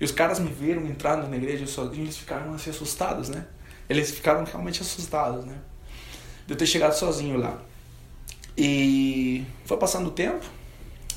E 0.00 0.04
os 0.04 0.12
caras 0.12 0.38
me 0.38 0.50
viram 0.50 0.86
entrando 0.86 1.28
na 1.28 1.36
igreja 1.36 1.66
sozinho, 1.66 2.04
eles 2.04 2.16
ficaram 2.16 2.54
assim 2.54 2.70
assustados, 2.70 3.28
né? 3.28 3.46
Eles 3.88 4.10
ficaram 4.10 4.44
realmente 4.44 4.82
assustados, 4.82 5.44
né? 5.44 5.58
De 6.46 6.52
eu 6.52 6.56
ter 6.56 6.66
chegado 6.66 6.92
sozinho 6.92 7.38
lá. 7.38 7.60
E 8.56 9.44
foi 9.64 9.76
passando 9.76 10.08
o 10.08 10.10
tempo, 10.12 10.44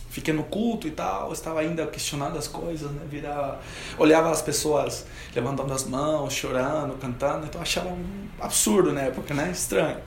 fiquei 0.10 0.34
no 0.34 0.44
culto 0.44 0.88
e 0.88 0.92
tal, 0.92 1.32
estava 1.32 1.60
ainda 1.60 1.86
questionando 1.88 2.38
as 2.38 2.48
coisas, 2.48 2.92
né? 2.92 3.02
Virava, 3.08 3.60
olhava 3.98 4.32
as 4.32 4.42
pessoas 4.42 5.06
levantando 5.36 5.72
as 5.72 5.84
mãos, 5.86 6.34
chorando, 6.34 6.98
cantando, 7.00 7.46
então 7.46 7.62
achava 7.62 7.90
um 7.90 8.28
absurdo 8.40 8.92
na 8.92 9.02
época, 9.02 9.34
né? 9.34 9.52
Estranho. 9.52 10.00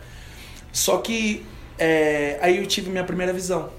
Só 0.73 0.99
que 0.99 1.47
é, 1.79 2.39
aí 2.43 2.59
eu 2.59 2.67
tive 2.67 2.91
minha 2.91 3.05
primeira 3.05 3.33
visão, 3.33 3.71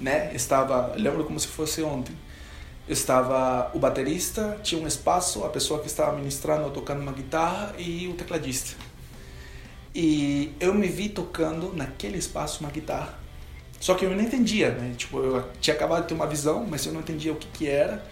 né? 0.00 0.32
Estava, 0.34 0.94
lembro 0.96 1.24
como 1.24 1.38
se 1.38 1.48
fosse 1.48 1.82
ontem. 1.82 2.16
Estava 2.88 3.70
o 3.74 3.78
baterista, 3.78 4.58
tinha 4.62 4.82
um 4.82 4.86
espaço, 4.86 5.44
a 5.44 5.50
pessoa 5.50 5.80
que 5.80 5.86
estava 5.86 6.16
ministrando, 6.16 6.70
tocando 6.70 7.02
uma 7.02 7.12
guitarra 7.12 7.74
e 7.76 8.08
o 8.08 8.14
tecladista. 8.14 8.74
E 9.94 10.54
eu 10.58 10.72
me 10.72 10.88
vi 10.88 11.10
tocando 11.10 11.74
naquele 11.74 12.16
espaço 12.16 12.60
uma 12.60 12.70
guitarra 12.70 13.27
só 13.80 13.94
que 13.94 14.04
eu 14.04 14.10
não 14.10 14.20
entendia, 14.20 14.70
né? 14.70 14.94
Tipo, 14.96 15.18
eu 15.18 15.44
tinha 15.60 15.74
acabado 15.74 16.02
de 16.02 16.08
ter 16.08 16.14
uma 16.14 16.26
visão, 16.26 16.66
mas 16.68 16.84
eu 16.84 16.92
não 16.92 17.00
entendia 17.00 17.32
o 17.32 17.36
que 17.36 17.46
que 17.48 17.68
era. 17.68 18.04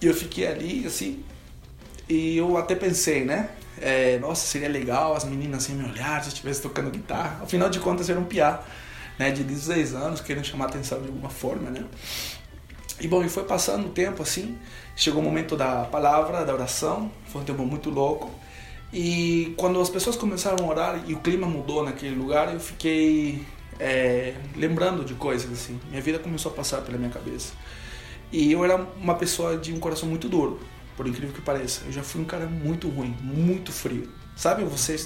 E 0.00 0.06
eu 0.06 0.14
fiquei 0.14 0.46
ali, 0.46 0.86
assim, 0.86 1.24
e 2.08 2.36
eu 2.36 2.56
até 2.56 2.74
pensei, 2.74 3.24
né? 3.24 3.50
É, 3.80 4.18
nossa, 4.18 4.46
seria 4.46 4.68
legal 4.68 5.14
as 5.14 5.24
meninas 5.24 5.64
assim 5.64 5.74
me 5.74 5.84
olhar 5.84 6.22
se 6.22 6.28
eu 6.28 6.32
estivesse 6.32 6.62
tocando 6.62 6.90
guitarra. 6.90 7.42
Afinal 7.42 7.68
de 7.68 7.80
contas, 7.80 8.08
era 8.08 8.18
um 8.18 8.24
piá, 8.24 8.60
né? 9.18 9.30
De 9.30 9.42
16 9.42 9.94
anos, 9.94 10.20
querendo 10.20 10.44
chamar 10.44 10.66
atenção 10.66 11.00
de 11.00 11.08
alguma 11.08 11.28
forma, 11.28 11.70
né? 11.70 11.84
E 13.00 13.08
bom, 13.08 13.22
e 13.24 13.28
foi 13.28 13.44
passando 13.44 13.88
o 13.88 13.90
tempo 13.90 14.22
assim, 14.22 14.56
chegou 14.94 15.20
o 15.20 15.24
momento 15.24 15.56
da 15.56 15.84
palavra, 15.84 16.44
da 16.44 16.54
oração, 16.54 17.10
foi 17.26 17.42
um 17.42 17.44
tempo 17.44 17.64
muito 17.64 17.90
louco. 17.90 18.30
E 18.92 19.52
quando 19.56 19.80
as 19.80 19.90
pessoas 19.90 20.16
começaram 20.16 20.64
a 20.64 20.68
orar 20.68 21.04
e 21.06 21.12
o 21.12 21.18
clima 21.18 21.46
mudou 21.46 21.84
naquele 21.84 22.14
lugar, 22.14 22.52
eu 22.54 22.60
fiquei 22.60 23.44
é, 23.78 24.34
lembrando 24.54 25.04
de 25.04 25.14
coisas 25.14 25.50
assim. 25.52 25.78
Minha 25.90 26.02
vida 26.02 26.18
começou 26.18 26.52
a 26.52 26.54
passar 26.54 26.82
pela 26.82 26.98
minha 26.98 27.10
cabeça. 27.10 27.52
E 28.32 28.52
eu 28.52 28.64
era 28.64 28.76
uma 28.76 29.14
pessoa 29.14 29.56
de 29.56 29.72
um 29.72 29.78
coração 29.78 30.08
muito 30.08 30.28
duro, 30.28 30.60
por 30.96 31.06
incrível 31.06 31.34
que 31.34 31.40
pareça. 31.40 31.82
Eu 31.86 31.92
já 31.92 32.02
fui 32.02 32.20
um 32.20 32.24
cara 32.24 32.46
muito 32.46 32.88
ruim, 32.88 33.16
muito 33.20 33.72
frio. 33.72 34.08
Sabe, 34.34 34.64
você 34.64 34.96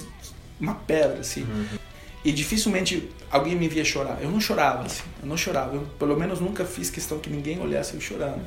uma 0.59 0.75
pedra 0.75 1.19
assim. 1.19 1.43
Uhum. 1.43 1.79
E 2.23 2.31
dificilmente 2.31 3.09
alguém 3.31 3.55
me 3.55 3.67
via 3.67 3.83
chorar. 3.83 4.19
Eu 4.21 4.29
não 4.29 4.39
chorava, 4.39 4.85
assim, 4.85 5.03
eu 5.21 5.27
não 5.27 5.35
chorava. 5.35 5.75
Eu, 5.75 5.81
pelo 5.97 6.15
menos 6.15 6.39
nunca 6.39 6.63
fiz 6.65 6.89
questão 6.89 7.19
que 7.19 7.29
ninguém 7.29 7.59
olhasse 7.59 7.95
eu 7.95 8.01
chorando. 8.01 8.45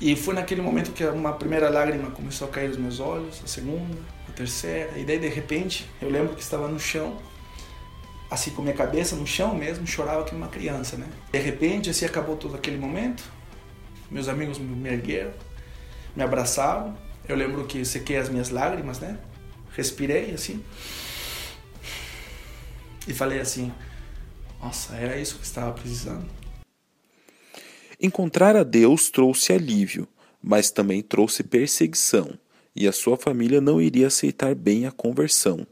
E 0.00 0.16
foi 0.16 0.34
naquele 0.34 0.60
momento 0.60 0.90
que 0.90 1.04
uma 1.04 1.32
primeira 1.32 1.70
lágrima 1.70 2.10
começou 2.10 2.48
a 2.48 2.50
cair 2.50 2.68
dos 2.68 2.78
meus 2.78 2.98
olhos, 2.98 3.40
a 3.44 3.46
segunda, 3.46 3.96
a 4.28 4.32
terceira, 4.32 4.98
e 4.98 5.04
daí 5.04 5.18
de 5.18 5.28
repente 5.28 5.88
eu 6.02 6.10
lembro 6.10 6.34
que 6.34 6.42
estava 6.42 6.66
no 6.66 6.80
chão, 6.80 7.16
assim 8.30 8.50
com 8.50 8.62
minha 8.62 8.74
cabeça 8.74 9.14
no 9.16 9.26
chão 9.26 9.54
mesmo, 9.54 9.86
chorava 9.86 10.24
como 10.24 10.38
uma 10.38 10.48
criança, 10.48 10.96
né? 10.96 11.06
De 11.32 11.38
repente, 11.38 11.90
assim 11.90 12.04
acabou 12.04 12.36
todo 12.36 12.54
aquele 12.54 12.76
momento. 12.76 13.24
Meus 14.10 14.28
amigos 14.28 14.58
me 14.58 14.88
ergueram, 14.88 15.32
me 16.14 16.22
abraçaram. 16.22 16.96
Eu 17.28 17.36
lembro 17.36 17.64
que 17.66 17.84
sequei 17.84 18.16
as 18.16 18.28
minhas 18.28 18.50
lágrimas, 18.50 18.98
né? 19.00 19.18
Respirei 19.72 20.32
assim. 20.32 20.62
E 23.06 23.12
falei 23.12 23.40
assim: 23.40 23.72
"Nossa, 24.62 24.94
era 24.94 25.18
isso 25.18 25.38
que 25.38 25.44
estava 25.44 25.72
precisando". 25.72 26.26
Encontrar 28.00 28.56
a 28.56 28.62
Deus 28.62 29.08
trouxe 29.08 29.52
alívio, 29.52 30.06
mas 30.42 30.70
também 30.70 31.02
trouxe 31.02 31.42
perseguição, 31.42 32.38
e 32.76 32.86
a 32.86 32.92
sua 32.92 33.16
família 33.16 33.60
não 33.60 33.80
iria 33.80 34.08
aceitar 34.08 34.54
bem 34.54 34.86
a 34.86 34.92
conversão. 34.92 35.66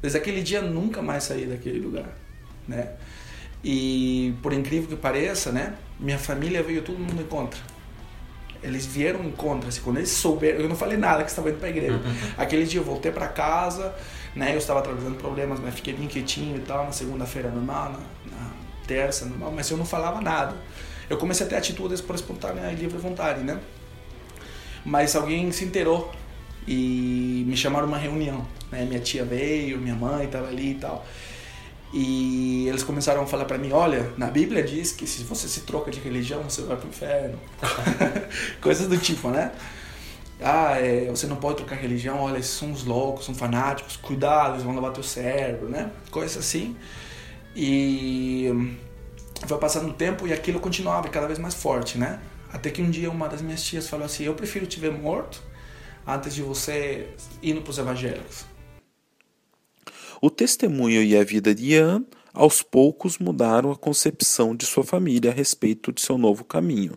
Desde 0.00 0.18
aquele 0.18 0.42
dia 0.42 0.62
nunca 0.62 1.02
mais 1.02 1.24
saí 1.24 1.46
daquele 1.46 1.78
lugar, 1.78 2.16
né? 2.66 2.90
E 3.62 4.34
por 4.42 4.52
incrível 4.52 4.88
que 4.88 4.96
pareça, 4.96 5.52
né, 5.52 5.74
minha 5.98 6.18
família 6.18 6.62
veio 6.62 6.82
todo 6.82 6.98
mundo 6.98 7.20
em 7.20 7.26
contra. 7.26 7.60
Eles 8.62 8.86
vieram 8.86 9.24
em 9.24 9.30
contra, 9.30 9.68
assim, 9.68 9.80
quando 9.82 9.98
eles 9.98 10.10
souberam, 10.10 10.60
eu 10.60 10.68
não 10.68 10.76
falei 10.76 10.96
nada 10.96 11.22
que 11.24 11.30
estava 11.30 11.50
indo 11.50 11.58
para 11.58 11.68
a 11.68 11.70
igreja. 11.70 12.00
Aquele 12.36 12.64
dia 12.64 12.80
eu 12.80 12.84
voltei 12.84 13.12
para 13.12 13.28
casa, 13.28 13.94
né, 14.34 14.54
eu 14.54 14.58
estava 14.58 14.80
atravessando 14.80 15.16
problemas, 15.16 15.60
mas 15.60 15.74
fiquei 15.74 15.92
bem 15.92 16.06
quietinho 16.06 16.56
e 16.56 16.60
tal, 16.60 16.84
na 16.84 16.92
segunda-feira 16.92 17.50
normal, 17.50 17.92
na, 17.92 18.36
na 18.36 18.50
terça 18.86 19.26
normal, 19.26 19.52
mas 19.54 19.70
eu 19.70 19.76
não 19.76 19.84
falava 19.84 20.20
nada. 20.20 20.56
Eu 21.08 21.18
comecei 21.18 21.44
a 21.44 21.48
ter 21.48 21.56
atitudes 21.56 22.00
por 22.00 22.14
espontânea 22.14 22.70
e 22.70 22.74
livre 22.74 22.98
vontade, 22.98 23.42
né? 23.42 23.58
Mas 24.84 25.14
alguém 25.16 25.50
se 25.52 25.64
inteirou 25.64 26.10
e 26.66 27.44
me 27.46 27.56
chamaram 27.56 27.86
uma 27.86 27.98
reunião, 27.98 28.46
né? 28.70 28.84
Minha 28.84 29.00
tia 29.00 29.24
veio, 29.24 29.78
minha 29.78 29.94
mãe 29.94 30.26
estava 30.26 30.48
ali 30.48 30.72
e 30.72 30.74
tal. 30.74 31.04
E 31.92 32.68
eles 32.68 32.84
começaram 32.84 33.22
a 33.22 33.26
falar 33.26 33.44
para 33.44 33.58
mim, 33.58 33.72
olha, 33.72 34.12
na 34.16 34.28
Bíblia 34.28 34.62
diz 34.62 34.92
que 34.92 35.06
se 35.06 35.24
você 35.24 35.48
se 35.48 35.62
troca 35.62 35.90
de 35.90 35.98
religião, 35.98 36.42
você 36.44 36.62
vai 36.62 36.76
pro 36.76 36.88
inferno. 36.88 37.38
Coisas 38.60 38.86
do 38.86 38.96
tipo, 38.96 39.28
né? 39.28 39.50
Ah, 40.40 40.78
é, 40.78 41.06
você 41.10 41.26
não 41.26 41.36
pode 41.36 41.56
trocar 41.56 41.74
religião, 41.74 42.20
olha, 42.20 42.38
esses 42.38 42.52
são 42.52 42.70
uns 42.70 42.84
loucos, 42.84 43.26
são 43.26 43.34
fanáticos, 43.34 43.96
cuidado, 43.96 44.54
eles 44.54 44.62
vão 44.62 44.74
lavar 44.74 44.92
teu 44.92 45.02
cérebro, 45.02 45.68
né? 45.68 45.90
Coisas 46.10 46.38
assim. 46.38 46.76
E 47.54 48.76
foi 49.46 49.58
passando 49.58 49.90
o 49.90 49.92
tempo 49.92 50.26
e 50.26 50.32
aquilo 50.32 50.60
continuava 50.60 51.08
cada 51.08 51.26
vez 51.26 51.38
mais 51.38 51.54
forte, 51.54 51.98
né? 51.98 52.20
Até 52.52 52.70
que 52.70 52.80
um 52.80 52.90
dia 52.90 53.10
uma 53.10 53.28
das 53.28 53.42
minhas 53.42 53.62
tias 53.62 53.88
falou 53.88 54.06
assim: 54.06 54.24
Eu 54.24 54.34
prefiro 54.34 54.66
te 54.66 54.78
ver 54.78 54.92
morto 54.92 55.42
antes 56.06 56.34
de 56.34 56.42
você 56.42 57.08
indo 57.42 57.60
para 57.60 57.70
os 57.70 57.78
evangélicos. 57.78 58.44
O 60.22 60.28
testemunho 60.28 61.02
e 61.02 61.16
a 61.16 61.24
vida 61.24 61.54
de 61.54 61.72
Ian 61.72 62.04
aos 62.34 62.62
poucos 62.62 63.18
mudaram 63.18 63.72
a 63.72 63.76
concepção 63.76 64.54
de 64.54 64.66
sua 64.66 64.84
família 64.84 65.30
a 65.30 65.34
respeito 65.34 65.90
de 65.90 66.00
seu 66.00 66.18
novo 66.18 66.44
caminho, 66.44 66.92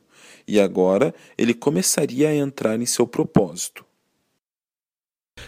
e 0.48 0.60
agora 0.60 1.16
ele 1.38 1.54
começaria 1.54 2.30
a 2.30 2.36
entrar 2.36 2.80
em 2.80 2.86
seu 2.86 3.08
propósito. 3.08 3.86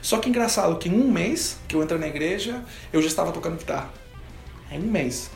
Só 0.01 0.19
que 0.19 0.29
engraçado 0.29 0.77
que 0.77 0.89
em 0.89 0.93
um 0.93 1.11
mês 1.11 1.57
que 1.67 1.75
eu 1.75 1.83
entrei 1.83 1.99
na 1.99 2.07
igreja, 2.07 2.63
eu 2.93 3.01
já 3.01 3.07
estava 3.07 3.31
tocando 3.31 3.57
guitarra. 3.57 3.91
Em 4.71 4.79
um 4.79 4.91
mês. 4.91 5.29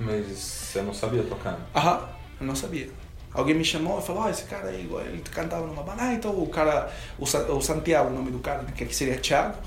Mas 0.00 0.26
você 0.26 0.82
não 0.82 0.94
sabia 0.94 1.22
tocar? 1.22 1.68
Aham, 1.74 2.08
eu 2.40 2.46
não 2.46 2.56
sabia. 2.56 2.88
Alguém 3.32 3.54
me 3.54 3.64
chamou 3.64 3.98
e 3.98 4.02
falou, 4.02 4.24
oh, 4.24 4.28
esse 4.28 4.44
cara 4.44 4.68
aí, 4.68 4.88
ele 5.06 5.22
cantava 5.30 5.66
numa 5.66 5.82
banda. 5.82 6.02
Ah, 6.02 6.14
então 6.14 6.30
o 6.30 6.48
cara, 6.48 6.90
o, 7.18 7.26
Santiago, 7.60 8.10
o 8.10 8.12
nome 8.12 8.30
do 8.30 8.38
cara, 8.38 8.64
que 8.64 8.94
seria 8.94 9.18
Thiago, 9.18 9.58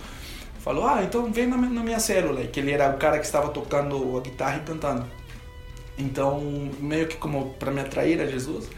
falou, 0.64 0.88
ah, 0.88 1.04
então 1.04 1.32
vem 1.32 1.48
na, 1.48 1.58
na 1.58 1.84
minha 1.84 2.00
célula, 2.00 2.46
que 2.46 2.60
ele 2.60 2.72
era 2.72 2.90
o 2.90 2.98
cara 2.98 3.20
que 3.20 3.26
estava 3.26 3.50
tocando 3.50 4.18
a 4.18 4.22
guitarra 4.22 4.58
e 4.58 4.62
cantando. 4.62 5.06
Então, 5.98 6.70
meio 6.80 7.08
que 7.08 7.18
como 7.18 7.54
para 7.56 7.72
me 7.72 7.82
atrair 7.82 8.22
a 8.22 8.26
Jesus, 8.26 8.70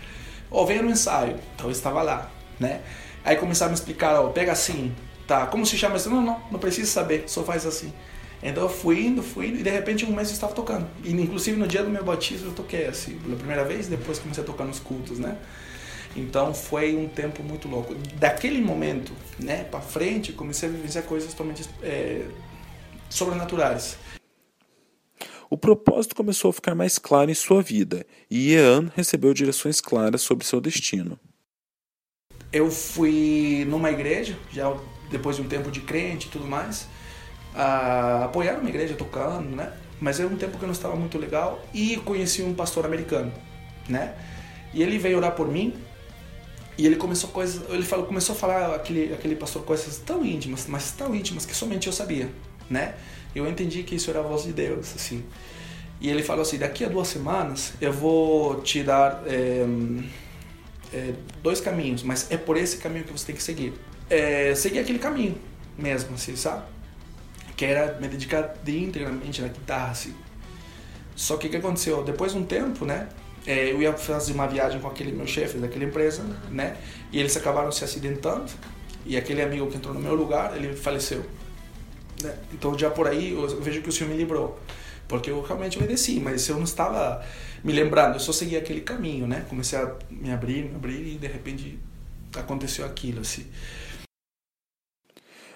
ó, 0.50 0.64
oh, 0.64 0.84
no 0.84 0.90
ensaio. 0.90 1.38
Então 1.56 1.68
eu 1.68 1.72
estava 1.72 2.02
lá, 2.02 2.32
né? 2.60 2.82
Aí 3.24 3.36
começaram 3.36 3.70
a 3.70 3.74
me 3.74 3.78
explicar, 3.78 4.20
ó, 4.20 4.28
oh, 4.28 4.30
pega 4.32 4.52
assim, 4.52 4.94
tá, 5.28 5.46
como 5.48 5.66
se 5.66 5.78
chama 5.78 5.98
isso? 5.98 6.10
Não, 6.10 6.22
não, 6.22 6.42
não 6.52 6.60
precisa 6.60 6.90
saber, 6.90 7.24
só 7.28 7.44
faz 7.44 7.66
assim. 7.66 7.94
Então 8.42 8.64
eu 8.64 8.70
fui 8.70 9.06
indo, 9.06 9.24
fui 9.24 9.48
indo, 9.48 9.60
e 9.60 9.64
de 9.64 9.70
repente 9.70 10.06
um 10.06 10.14
mês 10.14 10.28
eu 10.30 10.34
estava 10.34 10.54
tocando. 10.54 10.86
E 11.04 11.12
inclusive 11.12 11.58
no 11.58 11.68
dia 11.68 11.84
do 11.84 11.90
meu 11.90 12.04
batismo 12.04 12.48
eu 12.50 12.54
toquei 12.54 12.86
assim, 12.88 13.18
pela 13.18 13.36
primeira 13.38 13.64
vez, 13.64 13.88
depois 13.88 14.20
comecei 14.20 14.44
a 14.44 14.46
tocar 14.46 14.66
nos 14.66 14.80
cultos, 14.80 15.18
né? 15.18 15.38
Então 16.16 16.54
foi 16.54 16.96
um 16.96 17.08
tempo 17.08 17.42
muito 17.42 17.68
louco. 17.68 17.96
Daquele 18.16 18.62
momento, 18.62 19.12
né, 19.40 19.64
para 19.64 19.82
frente, 19.82 20.32
comecei 20.32 20.70
a 20.70 20.72
vivenciar 20.72 21.04
coisas 21.06 21.32
totalmente 21.32 21.68
é, 21.82 22.26
sobrenaturais. 23.10 23.98
O 25.50 25.58
propósito 25.58 26.16
começou 26.16 26.50
a 26.50 26.54
ficar 26.54 26.74
mais 26.74 26.98
claro 26.98 27.30
em 27.30 27.36
sua 27.36 27.62
vida 27.62 28.06
e 28.30 28.54
Ian 28.54 28.92
recebeu 28.96 29.34
direções 29.34 29.80
claras 29.80 30.22
sobre 30.22 30.46
seu 30.46 30.60
destino. 30.60 31.20
Eu 32.52 32.70
fui 32.72 33.66
numa 33.68 33.92
igreja, 33.92 34.38
já 34.52 34.76
depois 35.12 35.36
de 35.36 35.42
um 35.42 35.48
tempo 35.48 35.70
de 35.70 35.82
crente 35.82 36.28
e 36.28 36.32
tudo 36.32 36.46
mais, 36.46 36.88
a 37.54 38.26
apoiar 38.26 38.60
uma 38.60 38.70
igreja 38.70 38.96
tocando, 38.96 39.56
né? 39.56 39.74
Mas 40.00 40.20
era 40.20 40.28
um 40.28 40.36
tempo 40.36 40.58
que 40.58 40.66
não 40.66 40.72
estava 40.72 40.96
muito 40.96 41.18
legal 41.18 41.64
e 41.74 41.98
conheci 41.98 42.42
um 42.42 42.54
pastor 42.54 42.86
americano, 42.86 43.32
né? 43.88 44.16
E 44.74 44.82
ele 44.82 44.98
veio 44.98 45.18
orar 45.18 45.36
por 45.36 45.48
mim 45.48 45.76
e 46.78 46.86
ele 46.86 46.96
começou 46.96 47.30
coisas, 47.30 47.70
ele 47.70 47.84
falou, 47.84 48.06
começou 48.06 48.36
a 48.36 48.38
falar 48.38 48.76
aquele 48.76 49.14
aquele 49.14 49.36
pastor 49.36 49.64
coisas 49.64 49.98
tão 50.00 50.26
íntimas, 50.26 50.66
mas 50.68 50.92
tão 50.92 51.14
íntimas 51.14 51.46
que 51.46 51.56
somente 51.56 51.88
eu 51.88 51.94
sabia, 51.94 52.30
né? 52.70 52.96
Eu 53.36 53.48
entendi 53.48 53.84
que 53.84 53.96
isso 53.96 54.10
era 54.10 54.20
a 54.20 54.24
voz 54.24 54.44
de 54.44 54.54
Deus, 54.54 54.94
assim. 54.96 55.24
E 56.00 56.10
ele 56.10 56.24
falou 56.24 56.42
assim: 56.42 56.58
daqui 56.58 56.84
a 56.84 56.90
duas 56.90 57.08
semanas 57.08 57.74
eu 57.80 57.92
vou 57.94 58.62
te 58.62 58.84
dar 58.84 59.24
é, 59.26 59.66
é, 60.94 61.14
dois 61.42 61.62
caminhos, 61.62 62.04
mas 62.04 62.30
é 62.32 62.38
por 62.38 62.58
esse 62.58 62.78
caminho 62.78 63.06
que 63.06 63.12
você 63.12 63.28
tem 63.28 63.36
que 63.36 63.44
seguir. 63.44 63.74
É, 64.10 64.54
seguir 64.56 64.80
aquele 64.80 65.00
caminho 65.00 65.38
mesmo, 65.78 66.14
assim, 66.14 66.36
sabe? 66.36 66.64
que 67.56 67.66
era 67.66 68.00
me 68.00 68.08
dedicar 68.08 68.56
inteiramente 68.68 69.42
na 69.42 69.48
guitarra, 69.48 69.92
assim. 69.92 70.14
Só 71.16 71.38
que 71.38 71.48
o 71.48 71.50
que 71.50 71.58
aconteceu? 71.58 72.04
Depois 72.04 72.32
de 72.32 72.38
um 72.38 72.44
tempo, 72.44 72.86
né? 72.86 73.08
É, 73.46 73.72
eu 73.72 73.82
ia 73.82 73.94
fazer 73.94 74.34
uma 74.34 74.48
viagem 74.48 74.80
com 74.80 74.88
aquele 74.88 75.12
meu 75.12 75.28
chefe 75.28 75.58
daquela 75.58 75.84
empresa, 75.84 76.24
né? 76.50 76.78
E 77.12 77.20
eles 77.20 77.36
acabaram 77.36 77.72
se 77.72 77.84
acidentando. 77.84 78.52
E 79.06 79.18
aquele 79.18 79.42
amigo 79.42 79.70
que 79.70 79.78
entrou 79.78 79.94
no 79.94 80.00
meu 80.00 80.16
lugar, 80.16 80.56
ele 80.56 80.76
faleceu. 80.76 81.26
Né? 82.22 82.38
Então 82.54 82.78
já 82.78 82.90
por 82.90 83.08
aí 83.08 83.34
eu 83.34 83.62
vejo 83.62 83.82
que 83.82 83.90
o 83.90 83.92
Senhor 83.92 84.10
me 84.10 84.18
livrou. 84.18 84.58
Porque 85.08 85.30
eu 85.30 85.42
realmente 85.42 85.78
obedeci, 85.78 86.20
mas 86.20 86.48
eu 86.48 86.56
não 86.56 86.64
estava 86.64 87.24
me 87.64 87.74
lembrando, 87.74 88.16
eu 88.16 88.20
só 88.20 88.32
segui 88.32 88.56
aquele 88.56 88.82
caminho, 88.82 89.28
né? 89.28 89.46
Comecei 89.50 89.78
a 89.78 89.96
me 90.10 90.32
abrir, 90.32 90.64
me 90.64 90.76
abrir 90.76 91.16
e 91.16 91.18
de 91.18 91.28
repente 91.28 91.80
aconteceu 92.36 92.86
aquilo, 92.86 93.22
assim. 93.22 93.46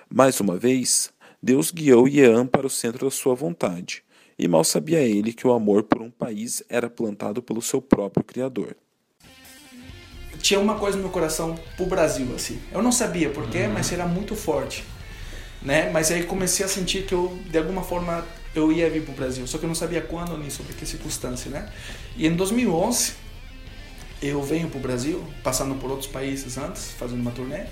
Mais 0.10 0.40
uma 0.40 0.58
vez, 0.58 1.12
Deus 1.42 1.72
guiou 1.72 2.08
Ian 2.08 2.46
para 2.46 2.68
o 2.68 2.70
centro 2.70 3.06
da 3.06 3.12
sua 3.12 3.36
vontade, 3.36 4.04
e 4.38 4.48
mal 4.48 4.64
sabia 4.64 5.00
ele 5.00 5.34
que 5.34 5.48
o 5.48 5.54
amor 5.54 5.84
por 5.84 6.02
um 6.02 6.12
país 6.12 6.64
era 6.70 6.90
plantado 6.90 7.42
pelo 7.42 7.62
seu 7.62 7.82
próprio 7.82 8.24
Criador. 8.24 8.76
Tinha 10.42 10.60
uma 10.60 10.76
coisa 10.76 10.98
no 10.98 11.04
meu 11.04 11.12
coração 11.12 11.56
pro 11.76 11.86
Brasil, 11.88 12.28
assim. 12.36 12.60
Eu 12.72 12.82
não 12.82 12.92
sabia 12.92 13.30
porquê, 13.30 13.64
uhum. 13.64 13.74
mas 13.74 13.92
era 13.92 14.06
muito 14.06 14.36
forte. 14.36 14.84
Né? 15.62 15.90
Mas 15.90 16.12
aí 16.12 16.24
comecei 16.24 16.64
a 16.64 16.70
sentir 16.70 17.06
que 17.06 17.14
eu, 17.14 17.36
de 17.50 17.58
alguma 17.58 17.82
forma, 17.82 18.24
eu 18.54 18.72
ia 18.72 18.88
vir 18.90 19.04
pro 19.04 19.14
Brasil. 19.14 19.48
Só 19.48 19.58
que 19.58 19.66
eu 19.66 19.68
não 19.68 19.76
sabia 19.76 20.02
quando 20.02 20.38
nem 20.38 20.50
sobre 20.50 20.74
que 20.74 20.86
circunstância, 20.86 21.50
né? 21.50 21.72
E 22.16 22.28
em 22.28 22.36
2011, 22.36 23.14
eu 24.22 24.42
venho 24.44 24.70
pro 24.70 24.80
Brasil, 24.80 25.24
passando 25.44 25.76
por 25.76 25.90
outros 25.90 26.10
países 26.10 26.58
antes, 26.58 26.92
fazendo 26.92 27.20
uma 27.20 27.32
turnê. 27.32 27.66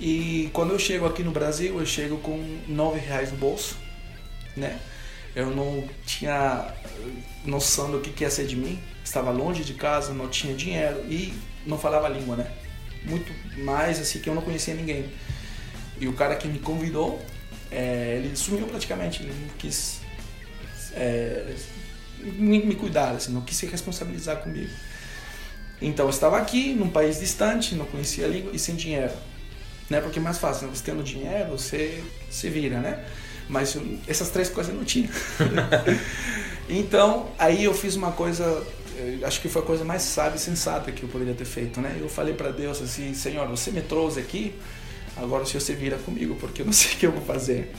E 0.00 0.48
quando 0.54 0.72
eu 0.72 0.78
chego 0.78 1.04
aqui 1.04 1.22
no 1.22 1.30
Brasil, 1.30 1.78
eu 1.78 1.84
chego 1.84 2.16
com 2.18 2.42
nove 2.66 2.98
reais 2.98 3.30
no 3.30 3.36
bolso, 3.36 3.76
né? 4.56 4.80
Eu 5.34 5.50
não 5.50 5.88
tinha 6.04 6.72
noção 7.44 7.90
do 7.90 8.00
que, 8.00 8.10
que 8.10 8.24
ia 8.24 8.30
ser 8.30 8.46
de 8.46 8.56
mim. 8.56 8.80
Estava 9.04 9.30
longe 9.30 9.64
de 9.64 9.74
casa, 9.74 10.12
não 10.12 10.28
tinha 10.28 10.54
dinheiro 10.54 11.04
e 11.08 11.32
não 11.66 11.78
falava 11.78 12.06
a 12.06 12.10
língua, 12.10 12.36
né? 12.36 12.50
Muito 13.04 13.32
mais 13.60 13.98
assim 14.00 14.20
que 14.20 14.28
eu 14.28 14.34
não 14.34 14.42
conhecia 14.42 14.74
ninguém. 14.74 15.10
E 15.98 16.08
o 16.08 16.12
cara 16.12 16.36
que 16.36 16.48
me 16.48 16.58
convidou, 16.58 17.20
é, 17.70 18.20
ele 18.22 18.36
sumiu 18.36 18.66
praticamente, 18.66 19.22
ele 19.22 19.32
não 19.32 19.48
quis 19.56 20.00
é, 20.94 21.54
me, 22.20 22.62
me, 22.64 22.74
cuidar, 22.74 23.12
assim, 23.12 23.32
não 23.32 23.42
quis 23.42 23.56
se 23.56 23.66
responsabilizar 23.66 24.38
comigo. 24.38 24.70
Então 25.80 26.06
eu 26.06 26.10
estava 26.10 26.36
aqui, 26.36 26.74
num 26.74 26.90
país 26.90 27.18
distante, 27.18 27.74
não 27.74 27.86
conhecia 27.86 28.26
a 28.26 28.28
língua 28.28 28.50
e 28.54 28.58
sem 28.58 28.76
dinheiro 28.76 29.12
né? 29.90 30.00
Porque 30.00 30.20
é 30.20 30.22
mais 30.22 30.38
fácil, 30.38 30.68
né? 30.68 30.74
você 30.74 30.84
tendo 30.84 31.02
dinheiro, 31.02 31.50
você 31.50 32.02
se 32.30 32.48
vira, 32.48 32.78
né? 32.78 33.04
Mas 33.50 33.76
essas 34.06 34.30
três 34.30 34.48
coisas 34.48 34.72
eu 34.72 34.78
não 34.78 34.84
tinha. 34.84 35.10
então, 36.70 37.28
aí 37.36 37.64
eu 37.64 37.74
fiz 37.74 37.96
uma 37.96 38.12
coisa, 38.12 38.64
acho 39.24 39.40
que 39.40 39.48
foi 39.48 39.60
a 39.60 39.64
coisa 39.64 39.84
mais 39.84 40.02
sábia 40.02 40.36
e 40.36 40.38
sensata 40.38 40.92
que 40.92 41.02
eu 41.02 41.08
poderia 41.08 41.34
ter 41.34 41.44
feito, 41.44 41.80
né? 41.80 41.96
Eu 42.00 42.08
falei 42.08 42.32
para 42.32 42.52
Deus 42.52 42.80
assim, 42.80 43.12
Senhor, 43.12 43.48
você 43.48 43.72
me 43.72 43.82
trouxe 43.82 44.20
aqui, 44.20 44.54
agora 45.16 45.44
se 45.44 45.54
você 45.54 45.74
vira 45.74 45.98
comigo, 45.98 46.36
porque 46.36 46.62
eu 46.62 46.66
não 46.66 46.72
sei 46.72 46.92
o 46.92 46.96
que 46.96 47.06
eu 47.06 47.10
vou 47.10 47.22
fazer. 47.22 47.74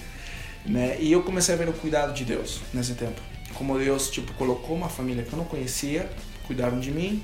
Né? 0.66 0.98
E 1.00 1.10
eu 1.10 1.24
comecei 1.24 1.56
a 1.56 1.58
ver 1.58 1.70
o 1.70 1.74
cuidado 1.74 2.14
de 2.14 2.26
Deus 2.26 2.60
nesse 2.74 2.94
tempo. 2.94 3.22
Como 3.54 3.80
Deus 3.80 4.10
tipo 4.10 4.34
colocou 4.34 4.76
uma 4.76 4.90
família 4.90 5.24
que 5.24 5.32
eu 5.32 5.38
não 5.38 5.46
conhecia, 5.46 6.10
cuidaram 6.46 6.82
de 6.82 6.92
mim 6.92 7.24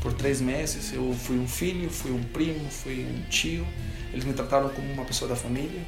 por 0.00 0.12
três 0.12 0.40
meses. 0.40 0.92
Eu 0.92 1.12
fui 1.12 1.36
um 1.36 1.48
filho, 1.48 1.90
fui 1.90 2.12
um 2.12 2.22
primo, 2.22 2.70
fui 2.70 3.04
um 3.04 3.28
tio. 3.28 3.66
Eles 4.12 4.24
me 4.24 4.32
trataram 4.32 4.68
como 4.68 4.90
uma 4.92 5.04
pessoa 5.04 5.28
da 5.28 5.36
família 5.36 5.82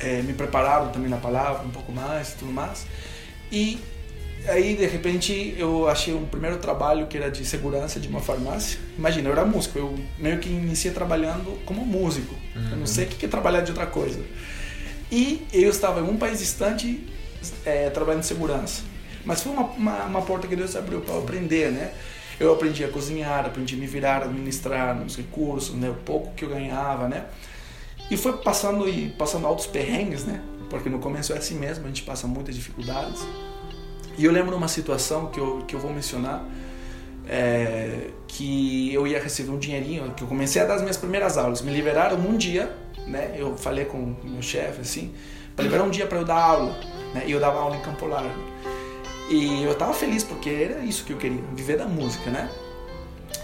é, 0.00 0.22
me 0.22 0.32
prepararam 0.32 0.90
também 0.90 1.08
na 1.08 1.16
palavra 1.16 1.66
um 1.66 1.70
pouco 1.70 1.92
mais 1.92 2.32
e 2.32 2.36
tudo 2.36 2.52
mais. 2.52 2.86
E 3.50 3.78
aí, 4.46 4.74
de 4.76 4.86
repente, 4.86 5.54
eu 5.58 5.88
achei 5.88 6.14
um 6.14 6.26
primeiro 6.26 6.58
trabalho 6.58 7.06
que 7.06 7.16
era 7.16 7.30
de 7.30 7.44
segurança 7.44 7.98
de 7.98 8.08
uma 8.08 8.20
farmácia. 8.20 8.78
Imagina, 8.96 9.28
eu 9.28 9.32
era 9.32 9.44
músico, 9.44 9.78
eu 9.78 9.98
meio 10.18 10.38
que 10.38 10.48
iniciei 10.48 10.92
trabalhando 10.92 11.58
como 11.64 11.84
músico. 11.84 12.34
Uhum. 12.54 12.70
Eu 12.70 12.76
não 12.76 12.86
sei 12.86 13.04
o 13.04 13.08
que 13.08 13.26
é 13.26 13.28
trabalhar 13.28 13.60
de 13.60 13.70
outra 13.70 13.86
coisa. 13.86 14.20
E 15.10 15.46
eu 15.52 15.70
estava 15.70 16.00
em 16.00 16.04
um 16.04 16.16
país 16.16 16.38
distante 16.38 17.06
é, 17.64 17.88
trabalhando 17.90 18.20
em 18.20 18.26
segurança. 18.26 18.82
Mas 19.24 19.42
foi 19.42 19.52
uma, 19.52 19.62
uma, 19.62 20.04
uma 20.04 20.22
porta 20.22 20.46
que 20.46 20.54
Deus 20.54 20.76
abriu 20.76 21.00
para 21.00 21.18
aprender, 21.18 21.70
né? 21.70 21.92
Eu 22.38 22.52
aprendi 22.52 22.84
a 22.84 22.88
cozinhar, 22.88 23.44
aprendi 23.46 23.74
a 23.74 23.78
me 23.78 23.86
virar, 23.86 24.22
administrar 24.22 24.94
nos 24.94 25.16
recursos, 25.16 25.74
né? 25.74 25.90
o 25.90 25.94
pouco 25.94 26.32
que 26.34 26.44
eu 26.44 26.48
ganhava, 26.48 27.08
né? 27.08 27.24
E 28.10 28.16
foi 28.16 28.32
passando 28.38 28.88
e 28.88 29.10
passando 29.10 29.46
altos 29.46 29.66
perrengues, 29.66 30.24
né? 30.24 30.40
Porque 30.70 30.88
no 30.88 30.98
começo 30.98 31.32
é 31.32 31.38
assim 31.38 31.58
mesmo, 31.58 31.84
a 31.84 31.88
gente 31.88 32.02
passa 32.02 32.26
muitas 32.26 32.54
dificuldades. 32.54 33.26
E 34.16 34.24
eu 34.24 34.32
lembro 34.32 34.56
uma 34.56 34.68
situação 34.68 35.26
que 35.26 35.38
eu, 35.38 35.64
que 35.66 35.74
eu 35.74 35.80
vou 35.80 35.92
mencionar, 35.92 36.44
é, 37.28 38.08
que 38.26 38.92
eu 38.92 39.06
ia 39.06 39.20
receber 39.20 39.50
um 39.50 39.58
dinheirinho, 39.58 40.12
que 40.14 40.22
eu 40.22 40.28
comecei 40.28 40.60
a 40.60 40.64
dar 40.64 40.74
as 40.74 40.80
minhas 40.80 40.96
primeiras 40.96 41.38
aulas. 41.38 41.62
Me 41.62 41.72
liberaram 41.72 42.16
um 42.16 42.36
dia, 42.36 42.74
né? 43.06 43.34
Eu 43.36 43.56
falei 43.56 43.84
com 43.84 43.98
o 43.98 44.16
meu 44.24 44.42
chefe, 44.42 44.80
assim, 44.80 45.14
para 45.54 45.64
liberar 45.64 45.84
um 45.84 45.90
dia 45.90 46.06
para 46.06 46.18
eu 46.18 46.24
dar 46.24 46.42
aula, 46.42 46.76
né? 47.14 47.24
E 47.26 47.32
eu 47.32 47.40
dava 47.40 47.60
aula 47.60 47.76
em 47.76 47.80
Campo 47.80 48.06
Largo. 48.06 48.58
E 49.30 49.62
eu 49.62 49.72
estava 49.72 49.92
feliz 49.92 50.24
porque 50.24 50.48
era 50.48 50.80
isso 50.80 51.04
que 51.04 51.12
eu 51.12 51.18
queria, 51.18 51.42
viver 51.54 51.76
da 51.76 51.86
música, 51.86 52.30
né? 52.30 52.50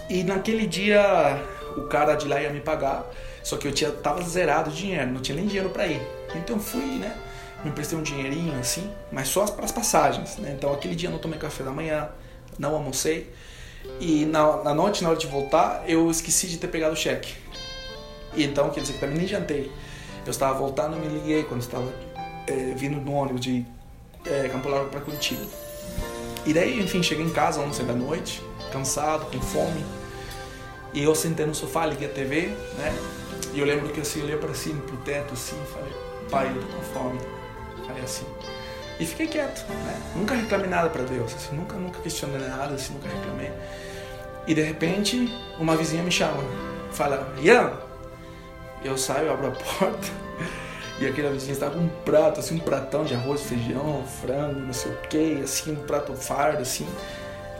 E 0.09 0.23
naquele 0.23 0.65
dia 0.65 1.41
o 1.77 1.83
cara 1.83 2.15
de 2.15 2.27
lá 2.27 2.41
ia 2.41 2.51
me 2.51 2.59
pagar 2.59 3.05
só 3.45 3.57
que 3.57 3.67
eu 3.67 3.71
tinha, 3.71 3.91
tava 3.91 4.23
zerado 4.23 4.71
o 4.71 4.73
dinheiro, 4.73 5.11
não 5.11 5.21
tinha 5.21 5.35
nem 5.35 5.45
dinheiro 5.45 5.69
para 5.69 5.85
ir. 5.85 6.01
Então 6.33 6.59
fui, 6.59 6.97
né? 6.97 7.15
Me 7.63 7.69
emprestei 7.69 7.95
um 7.95 8.01
dinheirinho 8.01 8.59
assim, 8.59 8.89
mas 9.11 9.27
só 9.27 9.45
para 9.45 9.63
as 9.63 9.71
passagens, 9.71 10.37
né? 10.37 10.55
Então 10.57 10.73
aquele 10.73 10.95
dia 10.95 11.09
eu 11.09 11.11
não 11.11 11.19
tomei 11.19 11.37
café 11.37 11.63
da 11.63 11.69
manhã, 11.69 12.09
não 12.57 12.73
almocei. 12.73 13.31
E 13.99 14.25
na, 14.25 14.63
na 14.63 14.73
noite, 14.73 15.03
na 15.03 15.09
hora 15.09 15.17
de 15.19 15.27
voltar, 15.27 15.83
eu 15.87 16.09
esqueci 16.09 16.47
de 16.47 16.57
ter 16.57 16.69
pegado 16.69 16.93
o 16.93 16.97
cheque. 16.97 17.35
E 18.33 18.43
então, 18.43 18.71
quer 18.71 18.79
dizer 18.79 18.93
que 18.93 18.99
também 18.99 19.15
nem 19.15 19.27
jantei. 19.27 19.71
Eu 20.25 20.31
estava 20.31 20.57
voltando, 20.57 20.97
me 20.97 21.07
liguei 21.07 21.43
quando 21.43 21.61
estava 21.61 21.87
é, 22.47 22.73
vindo 22.75 22.99
no 22.99 23.13
ônibus 23.13 23.41
de 23.41 23.63
é, 24.25 24.49
Campo 24.49 24.67
Largo 24.69 24.89
para 24.89 25.01
Curitiba. 25.01 25.45
E 26.47 26.51
daí, 26.51 26.81
enfim, 26.81 27.03
cheguei 27.03 27.23
em 27.23 27.29
casa, 27.29 27.61
11 27.61 27.83
da 27.83 27.93
noite, 27.93 28.41
cansado, 28.71 29.27
com 29.27 29.39
fome. 29.39 29.85
E 30.95 31.03
eu 31.03 31.13
sentei 31.13 31.45
no 31.45 31.53
sofá, 31.53 31.85
liguei 31.85 32.07
a 32.07 32.11
TV, 32.11 32.47
né? 32.79 33.14
E 33.55 33.59
eu 33.61 33.65
lembro 33.65 33.87
que 33.87 34.01
assim, 34.01 34.19
eu 34.19 34.25
olhei 34.25 34.37
para 34.37 34.53
cima, 34.53 34.81
pro 34.81 34.97
teto, 34.97 35.33
assim, 35.33 35.55
e 35.63 35.71
falei, 35.71 35.93
pai, 36.29 36.51
eu 36.53 36.61
tô 36.61 36.67
com 36.75 36.81
fome. 36.83 37.19
Falei 37.87 38.03
assim. 38.03 38.25
E 38.99 39.05
fiquei 39.05 39.27
quieto, 39.27 39.65
né? 39.69 40.01
Nunca 40.13 40.35
reclamei 40.35 40.69
nada 40.69 40.89
para 40.89 41.03
Deus, 41.03 41.33
assim, 41.33 41.55
nunca, 41.55 41.77
nunca 41.77 41.99
questionei 42.01 42.37
nada, 42.37 42.75
assim, 42.75 42.93
nunca 42.93 43.07
reclamei. 43.07 43.53
E 44.45 44.53
de 44.53 44.61
repente, 44.61 45.33
uma 45.57 45.77
vizinha 45.77 46.03
me 46.03 46.11
chama, 46.11 46.43
fala, 46.91 47.33
Ian! 47.41 47.71
Eu 48.83 48.97
saio, 48.97 49.31
abro 49.31 49.47
a 49.47 49.51
porta, 49.55 50.07
e 50.99 51.07
aquela 51.07 51.31
vizinha 51.31 51.53
estava 51.53 51.75
com 51.75 51.79
um 51.79 51.89
prato, 52.03 52.41
assim, 52.41 52.55
um 52.55 52.59
pratão 52.59 53.05
de 53.05 53.13
arroz, 53.13 53.41
feijão, 53.41 54.03
frango, 54.21 54.59
não 54.59 54.73
sei 54.73 54.91
o 54.91 54.97
que, 55.07 55.41
assim, 55.41 55.71
um 55.71 55.85
prato 55.85 56.13
fardo, 56.13 56.61
assim. 56.61 56.85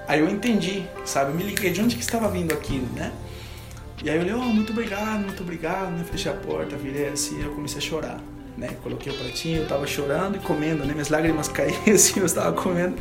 Aí 0.09 0.19
eu 0.19 0.29
entendi, 0.29 0.85
sabe? 1.05 1.31
Eu 1.31 1.35
me 1.37 1.43
liguei 1.43 1.71
de 1.71 1.81
onde 1.81 1.95
que 1.95 2.01
estava 2.01 2.27
vindo 2.27 2.53
aquilo, 2.53 2.87
né? 2.93 3.13
E 4.03 4.09
aí 4.09 4.17
eu 4.17 4.21
olhei, 4.21 4.33
oh, 4.33 4.53
muito 4.53 4.71
obrigado, 4.71 5.23
muito 5.23 5.41
obrigado, 5.41 5.91
né? 5.91 6.03
Fechei 6.03 6.31
a 6.31 6.35
porta, 6.35 6.75
virei 6.75 7.09
assim, 7.09 7.41
eu 7.41 7.51
comecei 7.51 7.77
a 7.77 7.81
chorar, 7.81 8.21
né? 8.57 8.69
Coloquei 8.83 9.11
o 9.11 9.17
pratinho, 9.17 9.61
eu 9.61 9.67
tava 9.67 9.87
chorando 9.87 10.35
e 10.35 10.39
comendo, 10.39 10.85
né? 10.85 10.93
Minhas 10.93 11.09
lágrimas 11.09 11.47
caíam 11.49 11.81
assim, 11.87 12.19
eu 12.19 12.25
estava 12.25 12.53
comendo. 12.53 12.95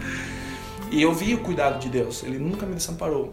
E 0.90 1.02
eu 1.02 1.12
vi 1.12 1.34
o 1.34 1.38
cuidado 1.38 1.80
de 1.80 1.88
Deus, 1.88 2.22
ele 2.22 2.38
nunca 2.38 2.64
me 2.64 2.74
desamparou. 2.74 3.32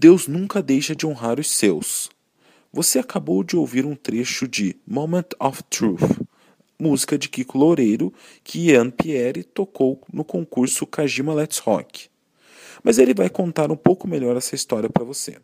Deus 0.00 0.28
nunca 0.28 0.62
deixa 0.62 0.94
de 0.94 1.04
honrar 1.04 1.40
os 1.40 1.50
seus. 1.50 2.08
Você 2.72 3.00
acabou 3.00 3.42
de 3.42 3.56
ouvir 3.56 3.84
um 3.84 3.96
trecho 3.96 4.46
de 4.46 4.76
Moment 4.86 5.24
of 5.40 5.60
Truth, 5.64 6.20
música 6.78 7.18
de 7.18 7.28
Kiko 7.28 7.58
Loureiro, 7.58 8.14
que 8.44 8.70
Ian 8.70 8.90
Pierre 8.90 9.42
tocou 9.42 10.00
no 10.12 10.24
concurso 10.24 10.86
Kajima 10.86 11.34
Let's 11.34 11.58
Rock. 11.58 12.08
Mas 12.80 12.98
ele 12.98 13.12
vai 13.12 13.28
contar 13.28 13.72
um 13.72 13.76
pouco 13.76 14.06
melhor 14.06 14.36
essa 14.36 14.54
história 14.54 14.88
para 14.88 15.02
você. 15.02 15.38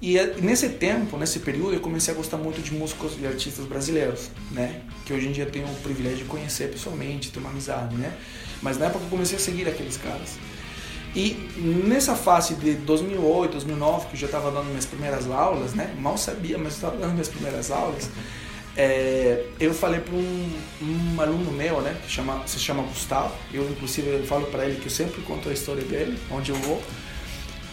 E 0.00 0.16
é, 0.16 0.40
nesse 0.40 0.68
tempo, 0.68 1.16
nesse 1.16 1.40
período, 1.40 1.74
eu 1.74 1.80
comecei 1.80 2.14
a 2.14 2.16
gostar 2.16 2.36
muito 2.36 2.62
de 2.62 2.72
músicos 2.72 3.18
e 3.20 3.26
artistas 3.26 3.66
brasileiros, 3.66 4.30
né? 4.52 4.84
Que 5.04 5.12
hoje 5.12 5.26
em 5.26 5.32
dia 5.32 5.46
tenho 5.46 5.66
o 5.66 5.82
privilégio 5.82 6.18
de 6.18 6.24
conhecer 6.26 6.70
pessoalmente, 6.70 7.32
ter 7.32 7.40
uma 7.40 7.50
amizade, 7.50 7.96
né? 7.96 8.16
Mas 8.62 8.78
na 8.78 8.86
época 8.86 9.04
eu 9.04 9.10
comecei 9.10 9.36
a 9.36 9.40
seguir 9.40 9.66
aqueles 9.66 9.96
caras. 9.96 10.38
E 11.14 11.34
nessa 11.86 12.16
fase 12.16 12.54
de 12.56 12.74
2008, 12.74 13.52
2009, 13.52 14.06
que 14.08 14.14
eu 14.14 14.18
já 14.18 14.26
estava 14.26 14.50
dando 14.50 14.66
minhas 14.66 14.84
primeiras 14.84 15.30
aulas, 15.30 15.72
né? 15.72 15.94
Mal 15.98 16.18
sabia, 16.18 16.58
mas 16.58 16.74
estava 16.74 16.96
dando 16.96 17.12
minhas 17.12 17.28
primeiras 17.28 17.70
aulas. 17.70 18.10
É, 18.76 19.46
eu 19.60 19.72
falei 19.72 20.00
para 20.00 20.14
um, 20.14 20.52
um, 20.82 21.20
aluno 21.20 21.52
meu, 21.52 21.80
né, 21.80 21.96
que 22.04 22.10
chama, 22.10 22.42
se 22.46 22.58
chama 22.58 22.82
Gustavo. 22.82 23.32
Eu, 23.52 23.70
inclusive, 23.70 24.08
eu 24.08 24.26
falo 24.26 24.46
para 24.46 24.66
ele 24.66 24.80
que 24.80 24.86
eu 24.86 24.90
sempre 24.90 25.22
conto 25.22 25.48
a 25.48 25.52
história 25.52 25.84
dele, 25.84 26.18
onde 26.30 26.50
eu 26.50 26.56
vou. 26.56 26.82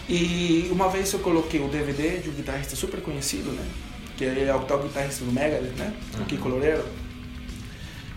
E 0.08 0.68
uma 0.70 0.88
vez 0.88 1.12
eu 1.12 1.18
coloquei 1.18 1.60
o 1.60 1.68
DVD 1.68 2.18
de 2.18 2.28
um 2.28 2.32
guitarrista 2.32 2.76
super 2.76 3.00
conhecido, 3.00 3.50
né, 3.50 3.66
que 4.16 4.24
é 4.24 4.54
o 4.54 4.60
tal 4.60 4.80
guitarrista 4.80 5.24
do 5.24 5.32
Megadeth, 5.32 5.74
né, 5.76 5.92
o 6.20 6.24
Kiko 6.24 6.48
Loureiro. 6.48 6.84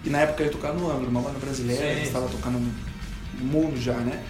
E 0.04 0.10
na 0.10 0.20
época 0.20 0.44
ele 0.44 0.52
tocava 0.52 0.78
no 0.78 0.92
Angra, 0.92 1.10
uma 1.10 1.22
banda 1.22 1.40
brasileira, 1.40 2.00
estava 2.00 2.28
tocando 2.28 2.60
no 2.60 3.46
mundo 3.46 3.82
já, 3.82 3.96
né. 3.96 4.24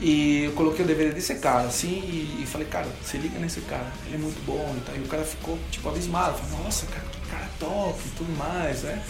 E 0.00 0.44
eu 0.44 0.52
coloquei 0.52 0.84
o 0.84 0.88
DVD 0.88 1.10
desse 1.10 1.34
cara, 1.36 1.66
assim, 1.66 1.88
e, 1.88 2.42
e, 2.42 2.46
falei, 2.46 2.68
cara, 2.68 2.86
se 3.02 3.16
liga 3.16 3.36
nesse 3.40 3.60
cara, 3.62 3.86
ele 4.06 4.14
é 4.14 4.18
muito 4.18 4.40
bom 4.46 4.74
e 4.76 4.80
tal. 4.82 4.96
E 4.96 5.00
o 5.00 5.06
cara 5.06 5.24
ficou, 5.24 5.58
tipo, 5.72 5.88
abismado, 5.88 6.38
falou, 6.38 6.64
nossa, 6.64 6.86
cara, 6.86 7.04
que 7.10 7.28
cara 7.28 7.48
top 7.58 7.98
e 8.06 8.10
tudo 8.16 8.36
mais, 8.36 8.82
né? 8.82 9.02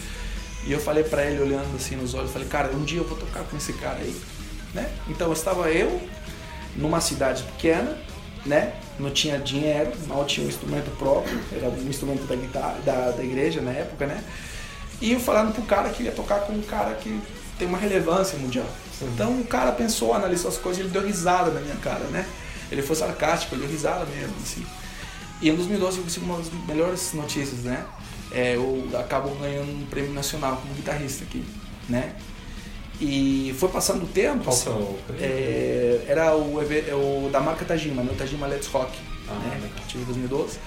E 0.65 0.71
eu 0.71 0.79
falei 0.79 1.03
para 1.03 1.23
ele, 1.25 1.41
olhando 1.41 1.75
assim 1.75 1.95
nos 1.95 2.13
olhos, 2.13 2.31
falei, 2.31 2.47
cara, 2.47 2.75
um 2.75 2.83
dia 2.83 2.99
eu 2.99 3.07
vou 3.07 3.17
tocar 3.17 3.43
com 3.43 3.55
esse 3.55 3.73
cara 3.73 3.99
aí, 3.99 4.15
né? 4.73 4.91
Então 5.07 5.31
estava 5.31 5.69
eu 5.69 6.01
numa 6.75 6.99
cidade 6.99 7.43
pequena, 7.43 7.97
né? 8.45 8.73
Não 8.99 9.11
tinha 9.11 9.37
dinheiro, 9.37 9.91
mal 10.07 10.25
tinha 10.25 10.45
um 10.45 10.49
instrumento 10.49 10.89
próprio, 10.97 11.39
era 11.51 11.69
um 11.69 11.87
instrumento 11.87 12.25
da 12.25 12.35
guitarra, 12.35 12.79
da, 12.83 13.11
da 13.11 13.23
igreja 13.23 13.61
na 13.61 13.71
época, 13.71 14.07
né? 14.07 14.23
E 15.01 15.13
eu 15.13 15.19
falando 15.19 15.53
pro 15.53 15.63
cara 15.63 15.89
que 15.89 16.03
ia 16.03 16.11
tocar 16.11 16.41
com 16.41 16.53
um 16.53 16.61
cara 16.61 16.95
que 16.95 17.21
tem 17.59 17.67
uma 17.67 17.77
relevância 17.77 18.39
mundial. 18.39 18.65
Sim. 18.97 19.09
Então 19.13 19.39
o 19.39 19.43
cara 19.43 19.71
pensou, 19.73 20.13
analisou 20.13 20.49
as 20.49 20.57
coisas, 20.57 20.79
ele 20.79 20.89
deu 20.89 21.05
risada 21.05 21.51
na 21.51 21.59
minha 21.59 21.75
cara, 21.75 22.05
né? 22.05 22.25
Ele 22.71 22.81
foi 22.81 22.95
sarcástico, 22.95 23.53
ele 23.53 23.61
deu 23.63 23.71
risada 23.71 24.05
mesmo, 24.05 24.33
assim. 24.41 24.65
E 25.41 25.49
em 25.49 25.55
2012 25.55 25.97
eu 25.97 26.03
recebi 26.03 26.25
uma 26.25 26.37
das 26.37 26.49
melhores 26.67 27.13
notícias, 27.13 27.59
né? 27.61 27.85
É, 28.31 28.55
eu 28.55 28.87
acabo 28.97 29.29
ganhando 29.35 29.71
um 29.71 29.85
prêmio 29.87 30.13
nacional 30.13 30.57
como 30.57 30.73
guitarrista 30.73 31.23
aqui, 31.23 31.43
né? 31.87 32.15
E 33.01 33.55
foi 33.57 33.69
passando 33.69 34.03
o 34.03 34.07
tempo. 34.07 34.43
Qual 34.43 34.55
assim, 34.55 34.97
é, 35.19 36.05
é, 36.07 36.11
era 36.11 36.35
o, 36.35 36.57
o, 36.57 37.29
da 37.31 37.39
marca 37.39 37.63
Tajima, 37.65 38.03
né? 38.03 38.11
o 38.11 38.15
Tajima 38.15 38.45
Let's 38.45 38.67
Rock, 38.67 38.91
ah, 39.29 39.33
né? 39.33 39.69
que 39.77 39.87
tive 39.87 40.03
em 40.03 40.05
2012. 40.05 40.59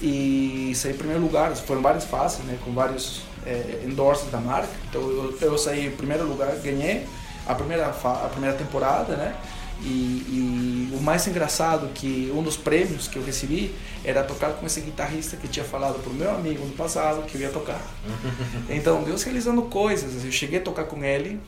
E 0.00 0.72
saí 0.74 0.92
em 0.92 0.96
primeiro 0.96 1.20
lugar, 1.20 1.54
foram 1.56 1.82
várias 1.82 2.04
fases, 2.04 2.38
né? 2.44 2.58
com 2.64 2.72
vários 2.72 3.22
é, 3.44 3.82
endorses 3.84 4.30
da 4.30 4.38
marca. 4.38 4.70
Então 4.88 5.00
eu, 5.00 5.38
eu 5.40 5.58
saí 5.58 5.86
em 5.86 5.90
primeiro 5.90 6.24
lugar, 6.24 6.54
ganhei 6.56 7.06
a 7.46 7.54
primeira, 7.54 7.86
a 7.88 8.28
primeira 8.30 8.56
temporada, 8.56 9.16
né? 9.16 9.34
E, 9.80 9.86
e, 9.86 10.90
o 10.92 11.00
mais 11.00 11.26
engraçado 11.28 11.88
que 11.94 12.32
um 12.34 12.42
dos 12.42 12.56
prêmios 12.56 13.06
que 13.06 13.16
eu 13.16 13.22
recebi 13.22 13.72
era 14.04 14.24
tocar 14.24 14.54
com 14.54 14.66
esse 14.66 14.80
guitarrista 14.80 15.36
que 15.36 15.46
tinha 15.46 15.64
falado 15.64 16.02
pro 16.02 16.12
meu 16.12 16.30
amigo 16.30 16.64
no 16.64 16.72
passado 16.72 17.24
que 17.26 17.36
eu 17.36 17.42
ia 17.42 17.50
tocar. 17.50 17.80
então, 18.68 19.04
Deus 19.04 19.22
realizando 19.22 19.62
coisas. 19.62 20.24
Eu 20.24 20.32
cheguei 20.32 20.58
a 20.58 20.62
tocar 20.62 20.84
com 20.84 21.04
ele. 21.04 21.40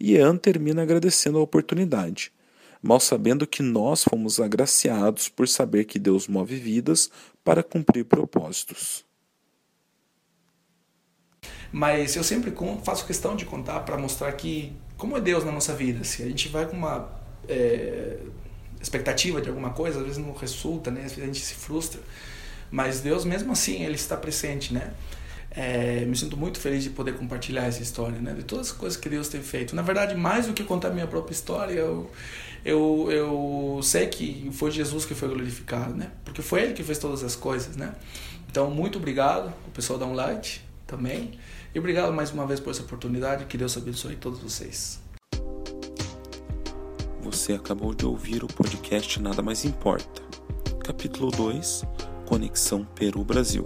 Ian 0.00 0.36
termina 0.36 0.82
agradecendo 0.82 1.38
a 1.38 1.42
oportunidade, 1.42 2.32
mal 2.86 3.00
sabendo 3.00 3.46
que 3.46 3.62
nós 3.62 4.04
fomos 4.04 4.40
agraciados 4.40 5.28
por 5.28 5.48
saber 5.48 5.84
que 5.84 5.98
Deus 5.98 6.28
move 6.28 6.56
vidas 6.56 7.10
para 7.44 7.62
cumprir 7.62 8.04
propósitos. 8.04 9.04
Mas 11.72 12.16
eu 12.16 12.24
sempre 12.24 12.52
faço 12.84 13.06
questão 13.06 13.34
de 13.34 13.44
contar 13.44 13.80
para 13.80 13.98
mostrar 13.98 14.32
que 14.32 14.72
como 14.96 15.16
é 15.16 15.20
Deus 15.20 15.44
na 15.44 15.52
nossa 15.52 15.74
vida. 15.74 16.04
Se 16.04 16.22
a 16.22 16.26
gente 16.26 16.48
vai 16.48 16.66
com 16.66 16.76
uma 16.76 17.10
é, 17.48 18.18
expectativa 18.80 19.40
de 19.40 19.48
alguma 19.48 19.70
coisa, 19.70 19.98
às 19.98 20.04
vezes 20.04 20.18
não 20.18 20.32
resulta, 20.32 20.90
né? 20.90 21.00
Às 21.00 21.12
vezes 21.12 21.24
a 21.24 21.26
gente 21.26 21.40
se 21.40 21.54
frustra. 21.54 22.00
Mas 22.70 23.00
Deus 23.00 23.24
mesmo 23.24 23.52
assim 23.52 23.82
ele 23.82 23.94
está 23.96 24.16
presente, 24.16 24.72
né? 24.72 24.92
É, 25.56 26.04
me 26.04 26.14
sinto 26.14 26.36
muito 26.36 26.60
feliz 26.60 26.84
de 26.84 26.90
poder 26.90 27.14
compartilhar 27.14 27.64
essa 27.64 27.82
história, 27.82 28.20
né? 28.20 28.34
De 28.34 28.42
todas 28.42 28.66
as 28.66 28.72
coisas 28.72 28.98
que 28.98 29.08
Deus 29.08 29.28
tem 29.28 29.42
feito. 29.42 29.74
Na 29.74 29.80
verdade, 29.80 30.14
mais 30.14 30.46
do 30.46 30.52
que 30.52 30.62
contar 30.62 30.90
minha 30.90 31.06
própria 31.06 31.32
história, 31.32 31.72
eu, 31.72 32.10
eu, 32.62 33.08
eu 33.10 33.80
sei 33.82 34.06
que 34.06 34.50
foi 34.52 34.70
Jesus 34.70 35.06
que 35.06 35.14
foi 35.14 35.28
glorificado, 35.28 35.94
né? 35.94 36.10
Porque 36.26 36.42
foi 36.42 36.60
Ele 36.60 36.74
que 36.74 36.82
fez 36.82 36.98
todas 36.98 37.24
as 37.24 37.34
coisas, 37.34 37.74
né? 37.74 37.94
Então, 38.50 38.70
muito 38.70 38.98
obrigado, 38.98 39.50
o 39.66 39.70
pessoal 39.70 39.98
da 39.98 40.04
Light 40.04 40.62
também. 40.86 41.38
E 41.74 41.78
obrigado 41.78 42.12
mais 42.12 42.30
uma 42.30 42.46
vez 42.46 42.60
por 42.60 42.70
essa 42.70 42.82
oportunidade. 42.82 43.46
Que 43.46 43.56
Deus 43.56 43.74
abençoe 43.78 44.16
todos 44.16 44.40
vocês. 44.40 45.00
Você 47.22 47.54
acabou 47.54 47.94
de 47.94 48.04
ouvir 48.04 48.44
o 48.44 48.46
podcast 48.46 49.20
Nada 49.20 49.42
Mais 49.42 49.64
Importa. 49.64 50.22
Capítulo 50.84 51.30
2 51.30 51.82
Conexão 52.26 52.84
Peru-Brasil, 52.84 53.64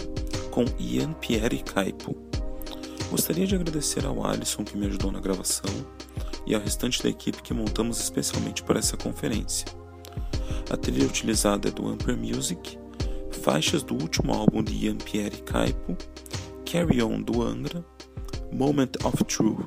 com 0.50 0.64
Ian 0.78 1.12
Pierre 1.14 1.62
Caipo. 1.62 2.16
Gostaria 3.10 3.46
de 3.46 3.54
agradecer 3.54 4.04
ao 4.04 4.24
Alisson 4.24 4.64
que 4.64 4.76
me 4.76 4.86
ajudou 4.86 5.10
na 5.10 5.20
gravação 5.20 5.70
e 6.46 6.54
ao 6.54 6.60
restante 6.60 7.02
da 7.02 7.08
equipe 7.08 7.42
que 7.42 7.54
montamos 7.54 8.00
especialmente 8.00 8.62
para 8.62 8.78
essa 8.78 8.96
conferência. 8.96 9.66
A 10.70 10.76
trilha 10.76 11.06
utilizada 11.06 11.68
é 11.68 11.70
do 11.70 11.88
Amper 11.88 12.16
Music, 12.16 12.78
faixas 13.42 13.82
do 13.82 13.94
último 13.94 14.32
álbum 14.32 14.62
de 14.62 14.74
Ian 14.74 14.96
Pierre 14.96 15.42
Caipo, 15.42 15.96
Carry 16.64 17.02
On 17.02 17.20
do 17.20 17.42
Angra 17.42 17.84
Moment 18.52 18.90
of 19.04 19.24
Truth, 19.24 19.64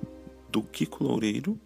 do 0.51 0.61
Kiko 0.61 1.05
Loureiro, 1.05 1.57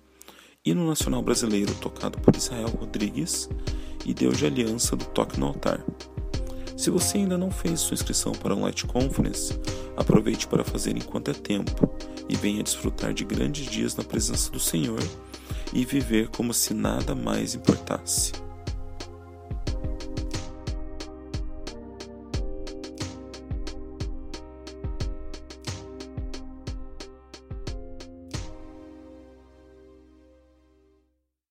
Hino 0.63 0.87
Nacional 0.87 1.21
Brasileiro, 1.21 1.73
tocado 1.75 2.19
por 2.19 2.35
Israel 2.35 2.69
Rodrigues, 2.79 3.49
e 4.05 4.13
Deus 4.13 4.37
de 4.37 4.45
Aliança, 4.45 4.95
do 4.95 5.05
Toque 5.05 5.39
no 5.39 5.47
Altar. 5.47 5.83
Se 6.77 6.91
você 6.91 7.17
ainda 7.17 7.39
não 7.39 7.49
fez 7.49 7.79
sua 7.79 7.95
inscrição 7.95 8.31
para 8.33 8.53
o 8.53 8.61
Light 8.61 8.85
Conference, 8.85 9.59
aproveite 9.97 10.45
para 10.45 10.63
fazer 10.63 10.95
enquanto 10.95 11.31
é 11.31 11.33
tempo 11.33 11.89
e 12.29 12.35
venha 12.35 12.61
desfrutar 12.61 13.15
de 13.15 13.25
grandes 13.25 13.65
dias 13.65 13.95
na 13.95 14.03
presença 14.03 14.51
do 14.51 14.59
Senhor 14.59 15.01
e 15.73 15.83
viver 15.83 16.29
como 16.29 16.53
se 16.53 16.75
nada 16.75 17.15
mais 17.15 17.55
importasse. 17.55 18.31